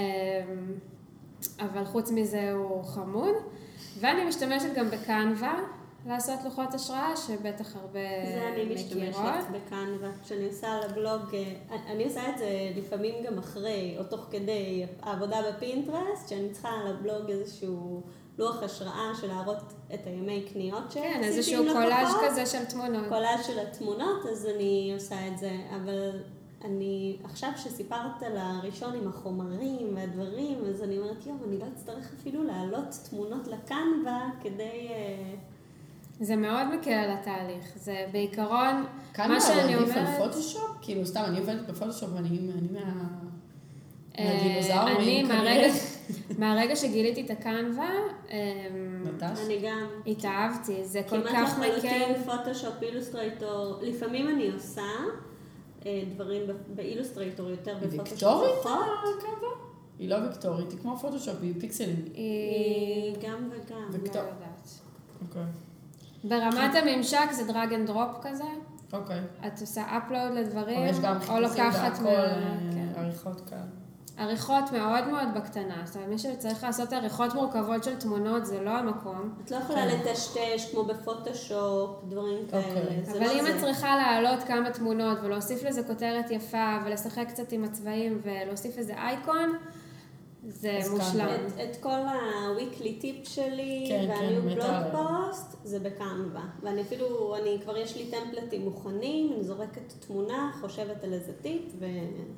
[1.60, 3.34] אבל חוץ מזה הוא חמוד.
[4.00, 5.54] ואני משתמשת גם בקנווה
[6.08, 9.08] לעשות לוחות השראה, שבטח הרבה זה אני מכירות.
[9.08, 10.08] משתמשת בקנווה.
[10.22, 14.86] כשאני עושה על הבלוג, אה, אני עושה את זה לפעמים גם אחרי, או תוך כדי
[15.02, 18.02] העבודה בפינטרסט, שאני צריכה על הבלוג איזשהו
[18.38, 21.64] לוח השראה של להראות את הימי קניות שעשיתי כן, איזשהו.
[21.72, 23.08] קולאז' כזה של תמונות.
[23.08, 26.10] קולאז' של התמונות, אז אני עושה את זה, אבל
[26.64, 32.12] אני, עכשיו שסיפרת על הראשון עם החומרים והדברים, אז אני אומרת, יום, אני לא אצטרך
[32.20, 34.88] אפילו להעלות תמונות לקנווה כדי...
[36.20, 37.64] זה מאוד מקל על התהליך.
[37.76, 40.18] זה בעיקרון, כאן מה שאני עדיף על אומרת...
[40.22, 40.70] פוטושופ?
[40.82, 42.80] כאילו, סתם, אני עובדת בפוטושופ ואני אני מה...
[44.18, 45.44] אה, מהדינוזאורים, אני כנראה.
[45.44, 45.72] מהרגע,
[46.38, 47.90] מהרגע שגיליתי את הקנווה,
[48.30, 48.66] אה?
[49.46, 49.86] אני גם...
[50.06, 51.68] התאהבתי, זה כל כמעט כך מקל.
[51.68, 54.82] לחלוטין פוטושופ, אילוסטרייטור, לפעמים אני עושה
[55.86, 58.12] אה, דברים ב- באילוסטרייטור יותר בפוטושופ.
[58.12, 58.52] וקטורית?
[59.98, 62.04] היא לא וקטורית, היא כמו פוטושופ, היא פיקסלים.
[62.14, 63.14] היא...
[63.22, 63.90] גם וגם.
[63.92, 64.68] לא יודעת.
[65.28, 65.42] אוקיי.
[66.24, 68.44] ברמת הממשק זה drag and drop כזה,
[68.92, 69.20] אוקיי.
[69.46, 72.06] את עושה upload לדברים, אבל יש גם או לוקחת.
[72.06, 72.34] אה,
[72.72, 73.00] כן.
[73.00, 73.66] עריכות כאן.
[74.18, 78.70] עריכות מאוד מאוד בקטנה, זאת אומרת, מי שצריך לעשות עריכות מורכבות של תמונות זה לא
[78.70, 79.34] המקום.
[79.44, 79.88] את לא יכולה כן.
[79.88, 82.62] לטשטש כמו בפוטושופ, דברים כאלה.
[82.62, 83.04] אוקיי.
[83.04, 83.46] זה אבל לא אם.
[83.46, 88.94] את צריכה להעלות כמה תמונות ולהוסיף לזה כותרת יפה ולשחק קצת עם הצבעים ולהוסיף איזה
[88.94, 89.52] אייקון,
[90.46, 91.28] זה מושלם.
[91.28, 94.92] את, את כל ה-weekly טיפ שלי כן, וה new כן, blog.
[94.92, 96.44] post זה ב Canva.
[96.62, 101.62] ואני אפילו, אני כבר יש לי טמפלטים מוכנים, אני זורקת תמונה, חושבת על איזה טיפ
[101.78, 101.86] ו...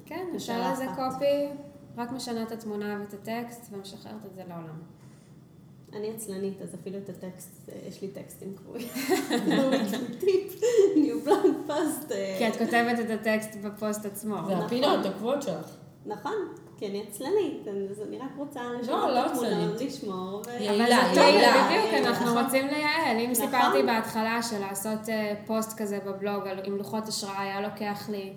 [0.06, 0.26] כן.
[0.36, 1.48] אפשר לזה copy,
[1.96, 4.78] רק משנה את התמונה ואת הטקסט ומשחררת את זה לעולם.
[5.92, 8.88] אני עצלנית, אז אפילו את הטקסט, יש לי טקסטים קבועים.
[10.96, 12.12] new blog post.
[12.38, 14.34] כי את כותבת את הטקסט בפוסט עצמו.
[14.34, 14.64] זה נכון.
[14.64, 15.76] הפינות הקבועות שלך.
[16.06, 16.32] נכון,
[16.80, 19.80] כי אני עצלנית, אז אני רק רוצה לא לשמור לא את עצלנית.
[19.80, 20.42] לשמור.
[20.60, 21.68] יעילה, יעילה.
[21.70, 22.44] בדיוק, אנחנו נכון.
[22.44, 23.16] רוצים לייעל.
[23.16, 23.46] אם נכון.
[23.46, 28.32] סיפרתי בהתחלה שלעשות אה, פוסט כזה בבלוג עם לוחות השראה היה לוקח לי,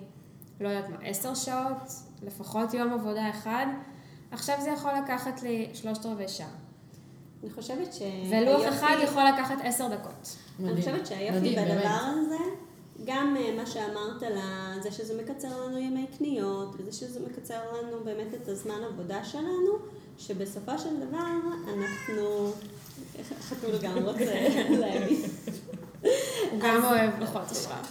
[0.60, 1.90] לא יודעת מה, עשר שעות,
[2.22, 3.66] לפחות יום עבודה אחד,
[4.30, 6.46] עכשיו זה יכול לקחת לי שלושת רבעי שעה.
[7.42, 8.02] אני חושבת ש...
[8.30, 10.36] ולוח היופי- אחד יכול לקחת עשר דקות.
[10.64, 10.76] אני.
[10.76, 11.86] חושבת שהיופי מדהים, בדבר באמת.
[12.26, 12.36] הזה,
[13.04, 14.38] גם אה, מה שאמרת על
[14.82, 19.72] זה שזה מקצר לנו ימי קניות, וזה שזה מקצר לנו באמת את הזמן עבודה שלנו,
[20.18, 21.26] שבסופו של דבר
[21.74, 22.52] אנחנו...
[23.40, 25.18] חתול גם רוצה להגיד,
[26.50, 27.82] הוא גם אוהב לוחות השראה.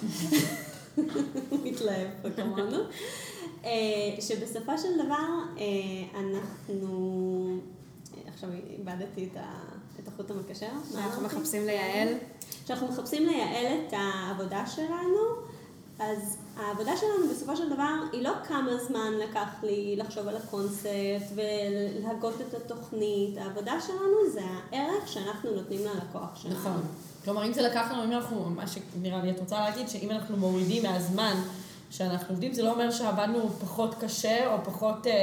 [1.50, 2.78] הוא מתלהב פה כמונו.
[3.66, 3.72] אה,
[4.22, 5.28] שבסופו של דבר
[5.58, 7.60] אה, אנחנו...
[8.28, 8.50] עכשיו
[8.80, 9.30] איבדתי
[10.00, 10.70] את החוט המקשר.
[10.96, 11.26] אנחנו?
[11.26, 12.14] מחפשים לייעל.
[12.66, 15.20] כשאנחנו מחפשים לייעל את העבודה שלנו,
[16.00, 21.36] אז העבודה שלנו בסופו של דבר היא לא כמה זמן לקח לי לחשוב על הקונספט
[21.36, 24.42] ולהגות את התוכנית, העבודה שלנו זה
[24.72, 26.56] הערך שאנחנו נותנים ללקוח שלנו.
[26.56, 26.82] נכון.
[27.26, 30.38] כלומר, אם זה לקח לנו, אם אנחנו, מה שנראה לי, את רוצה להגיד, שאם אנחנו
[30.38, 31.36] מורידים מהזמן
[31.90, 35.14] שאנחנו עובדים, זה לא אומר שעבדנו פחות קשה, או פחות, אה,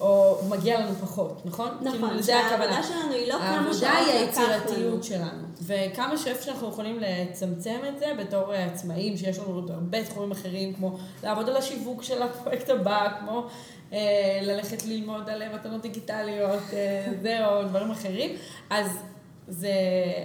[0.00, 1.68] או מגיע לנו פחות, נכון?
[1.80, 2.82] נכון, כאילו, זה הכוונה.
[2.82, 4.12] שלנו היא לא כמה שעות העבודה היא.
[4.12, 5.42] היצירתיות שלנו.
[5.62, 10.32] וכמה שאיפה שאנחנו יכולים לצמצם את זה בתור אה, עצמאים, שיש לנו עוד הרבה תחומים
[10.32, 13.46] אחרים, כמו לעבוד על השיווק של הפרויקט הבא, כמו
[13.92, 18.36] אה, ללכת ללמוד על מתנות דיגיטליות, אה, זה או דברים אחרים,
[18.70, 18.90] אז
[19.48, 19.72] זה,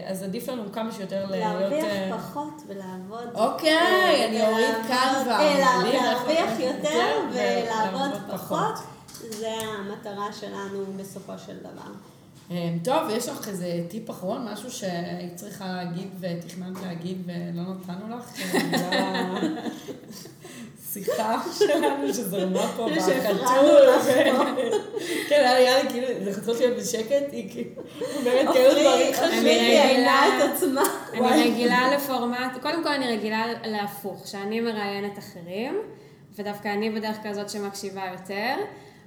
[0.07, 1.53] אז עדיף לנו כמה שיותר להיות...
[1.53, 3.29] להרוויח אה, פחות ולעבוד.
[3.35, 4.65] אוקיי, אה, אני אוריד.
[4.89, 8.73] אה, איך להרוויח יותר ולעבוד פחות,
[9.31, 11.91] זה המטרה שלנו בסופו של דבר.
[12.51, 18.17] אה, טוב, יש לך איזה טיפ אחרון, משהו שהיית צריכה להגיד ותכננת להגיד ולא נתנו
[18.17, 18.31] לך?
[20.91, 23.87] השיחה שלנו שזרמה פה בחתול.
[25.29, 27.81] כן, היה לי כאילו, זה חצות להיות בשקט, היא כאילו,
[28.23, 29.39] באמת כאילו דברים חשובים.
[29.39, 30.81] אני ראיינה רגילה- את עצמה.
[31.13, 35.77] אני רגילה לפורמט, קודם כל אני רגילה להפוך, שאני מראיינת אחרים,
[36.35, 38.55] ודווקא אני בדרך כלל זאת שמקשיבה יותר,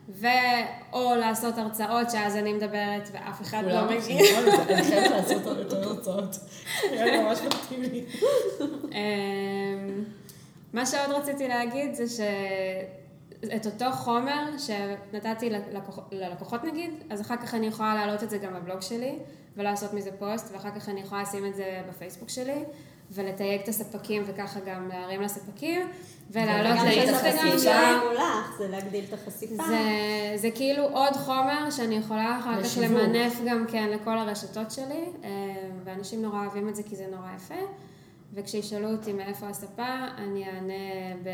[0.09, 4.23] ו/או לעשות הרצאות שאז אני מדברת ואף אחד לא מגיע.
[4.45, 6.37] זה, אני חייבת לעשות יותר הרצאות.
[6.93, 8.05] לי ממש מתאים לי.
[8.93, 10.05] אמ,
[10.73, 17.55] מה שעוד רציתי להגיד זה שאת אותו חומר שנתתי ללקוח, ללקוחות נגיד, אז אחר כך
[17.55, 19.19] אני יכולה להעלות את זה גם בבלוג שלי
[19.57, 22.65] ולעשות מזה פוסט, ואחר כך אני יכולה לשים את זה בפייסבוק שלי
[23.15, 25.81] ולתייג את הספקים וככה גם להרים לספקים
[26.31, 28.01] ולהעלות לאינסטגרם.
[28.09, 29.65] מולך, זה להגדיל את החשיפה.
[29.67, 29.79] זה,
[30.37, 32.79] זה כאילו עוד חומר שאני יכולה אחר כך.
[32.79, 35.31] למנף גם כן לכל הרשתות שלי, אה,
[35.85, 37.61] ואנשים נורא אוהבים את זה כי זה נורא יפה.
[38.33, 41.29] וכשישאלו אותי מאיפה הספה, אני אענה ב...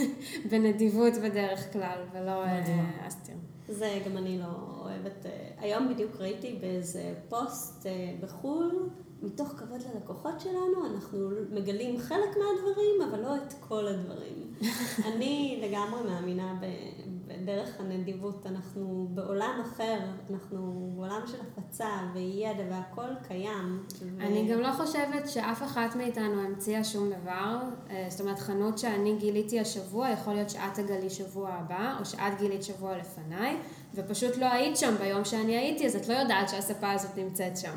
[0.50, 3.08] בנדיבות בדרך כלל, ולא אה.
[3.08, 3.34] אסתיר.
[3.68, 5.26] זה גם אני לא אוהבת.
[5.26, 7.86] אה, היום בדיוק ראיתי באיזה פוסט
[8.20, 8.88] בחו"ל,
[9.22, 14.54] מתוך כבוד ללקוחות שלנו, אנחנו מגלים חלק מהדברים, אבל לא את כל הדברים.
[15.14, 18.46] אני לגמרי מאמינה ב- בדרך הנדיבות.
[18.46, 19.98] אנחנו בעולם אחר,
[20.30, 23.82] אנחנו בעולם של הפצה וידע והכל קיים.
[24.02, 27.58] ו- אני גם לא חושבת שאף אחת מאיתנו המציאה שום דבר.
[27.90, 32.38] אה, זאת אומרת, חנות שאני גיליתי השבוע, יכול להיות שאת תגלי שבוע הבא, או שאת
[32.38, 33.56] גילית שבוע לפניי,
[33.94, 37.76] ופשוט לא היית שם ביום שאני הייתי, אז את לא יודעת שהספה הזאת נמצאת שם.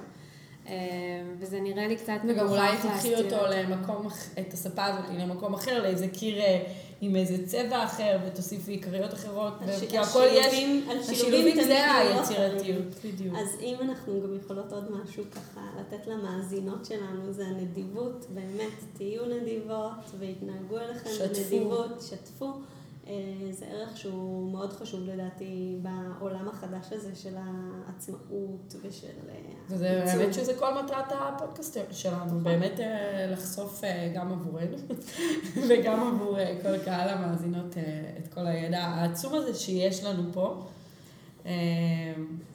[0.67, 0.73] אה,
[1.39, 3.35] וזה נראה לי קצת וגם אולי תקחי אותו.
[3.49, 4.07] למקום,
[4.39, 6.63] את הספה הזאת למקום אחר, לאיזה קיר אה,
[7.01, 9.53] עם איזה צבע אחר, ותוסיפי עיקריות אחרות,
[9.89, 10.45] כי הכל יש,
[11.09, 12.85] השילובים- זה היצירתיות.
[13.05, 13.35] בדיוק.
[13.37, 19.21] אז אם אנחנו גם יכולות עוד משהו ככה לתת למאזינות שלנו, זה הנדיבות, באמת, תהיו
[19.25, 21.09] נדיבות והתנהגו אליכם.
[21.49, 22.53] בנדיבות, שתפו.
[23.07, 23.13] אה,
[23.51, 29.35] זה ערך שהוא מאוד חשוב לדעתי בעולם החדש הזה של העצמאות ושל אה,
[29.69, 30.03] וזה.
[30.05, 33.81] באמת שזה כל מטרת הפודקאסט שלנו, באמת אה, לחשוף
[34.15, 34.77] גם עבורנו
[35.69, 37.75] וגם עבור כל קהל המאזינות
[38.17, 40.65] את כל הידע העצום הזה שיש לנו פה.
[41.45, 41.51] אה,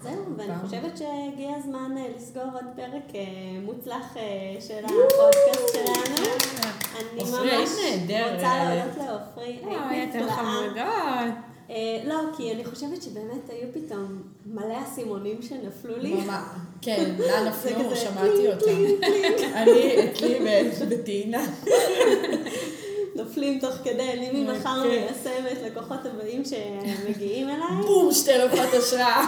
[0.03, 0.53] זהו, ואני.
[0.65, 3.23] חושבת שהגיע הזמן אה, לסגור עוד פרק אה,
[3.63, 4.17] מוצלח
[4.61, 6.27] של הפודקאסט שלנו.
[6.97, 7.71] אני ממש.
[8.33, 10.37] רוצה להודות לעופרי, אוי, נפלאה.
[10.37, 10.77] חמודות.
[12.05, 16.15] לא, כי אני חושבת שבאמת היו פתאום מלא אסימונים שנפלו לי.
[16.15, 16.43] ממש,
[16.83, 19.07] כן, זה נפלו, שמעתי אותם.
[19.55, 20.39] אני, אצלי
[20.87, 21.47] בטעינה.
[23.19, 24.89] נופלים תוך כדי, אני ממחר כן.
[24.89, 27.83] מיישמת לקוחות הבאים שמגיעים אליי.
[27.87, 29.27] בום, שתי לוחות השראה.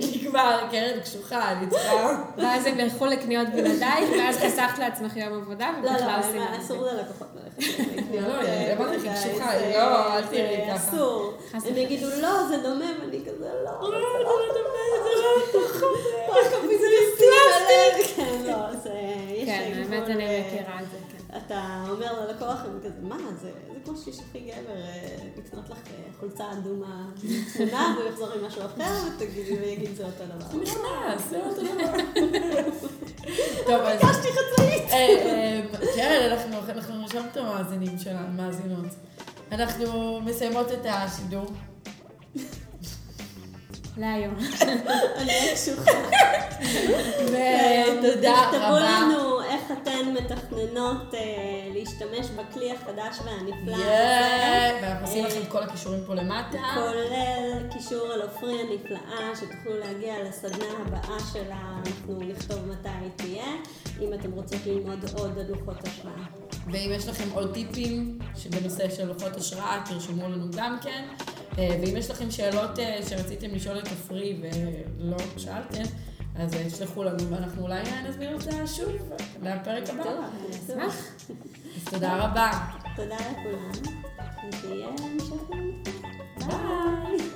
[0.00, 2.22] כי כבר קרן קשוחה, אני צריכה...
[2.36, 6.48] ואז הם ילכו לקניות בלעדייך, ואז חסכת לעצמך יום עבודה, לא, לא, ובכלל עושים את
[6.60, 6.64] זה.
[6.64, 8.24] אסור ללקוחות ללכת לקניות.
[8.28, 10.76] לא, אה, אמרתי לך, בלעדיי, קשוחה, זה- לא, אל זה תראי ככה.
[10.76, 11.32] אסור.
[11.54, 11.76] הם.
[11.76, 15.60] יגידו, לא, זה דומם, אני כזה, לא, לא, זה זה לא לא דומה, זה לא
[15.66, 15.88] נכון.
[16.28, 18.04] רק הפספוסים האלה.
[18.16, 18.90] כן, לא, זה...
[19.46, 21.03] כן, גבול, האמת אני אה, מכירה את זה.
[21.36, 26.12] אתה אומר ללקוח, הם כזה, מה, זה זה כמו שתשלחי גבר אה, לקנות לך אה,
[26.20, 27.10] חולצה אדומה
[27.56, 30.62] תמונה, והוא יחזור עם משהו אחר, ותגידי, ויגיד זה אותו דבר.
[30.62, 31.92] נכנס, זה אותו דבר.
[33.66, 34.00] טוב, אז...
[34.00, 34.82] ביקשתי חצאית.
[34.90, 35.62] אה,
[35.96, 38.86] כן, אנחנו אנחנו נרשום את המאזינים שלנו, מאזינות.
[39.52, 41.46] אנחנו מסיימות את השידור.
[43.96, 44.34] להיום.
[45.18, 45.90] אני קשוחה.
[47.22, 49.00] ותודה תכתבו רבה.
[49.00, 51.20] לנו איך אתן מתכננות אה,
[51.74, 54.78] להשתמש בכלי החדש והנפלא הזה.
[54.82, 56.58] ואנחנו עושים לכם את כל הקישורים פה למטה.
[56.74, 63.46] כולל קישור על עופרי הנפלאה, שתוכלו להגיע לסדנה הבאה שלה, אנחנו נכתוב מתי היא תהיה,
[64.00, 66.24] אם אתם רוצות ללמוד עוד על לוחות השראה.
[66.72, 71.04] ואם יש לכם עוד טיפים שבנושא של לוחות השראה, תרשמו לנו גם כן.
[71.58, 75.82] אה, ואם יש לכם שאלות אה, שרציתם לשאול את עפרי ולא שאלתם,
[76.36, 78.88] אז אה, תשלחו לנו ואנחנו אולי נזמין אותה שוב
[79.42, 80.02] לפרק הבא.
[80.02, 80.24] טוב.
[80.50, 81.14] אשמח.
[81.76, 82.50] אז תודה רבה.
[82.96, 83.70] תודה לכולם,
[84.52, 85.50] ושיהיה המשך.
[86.38, 87.33] ביי.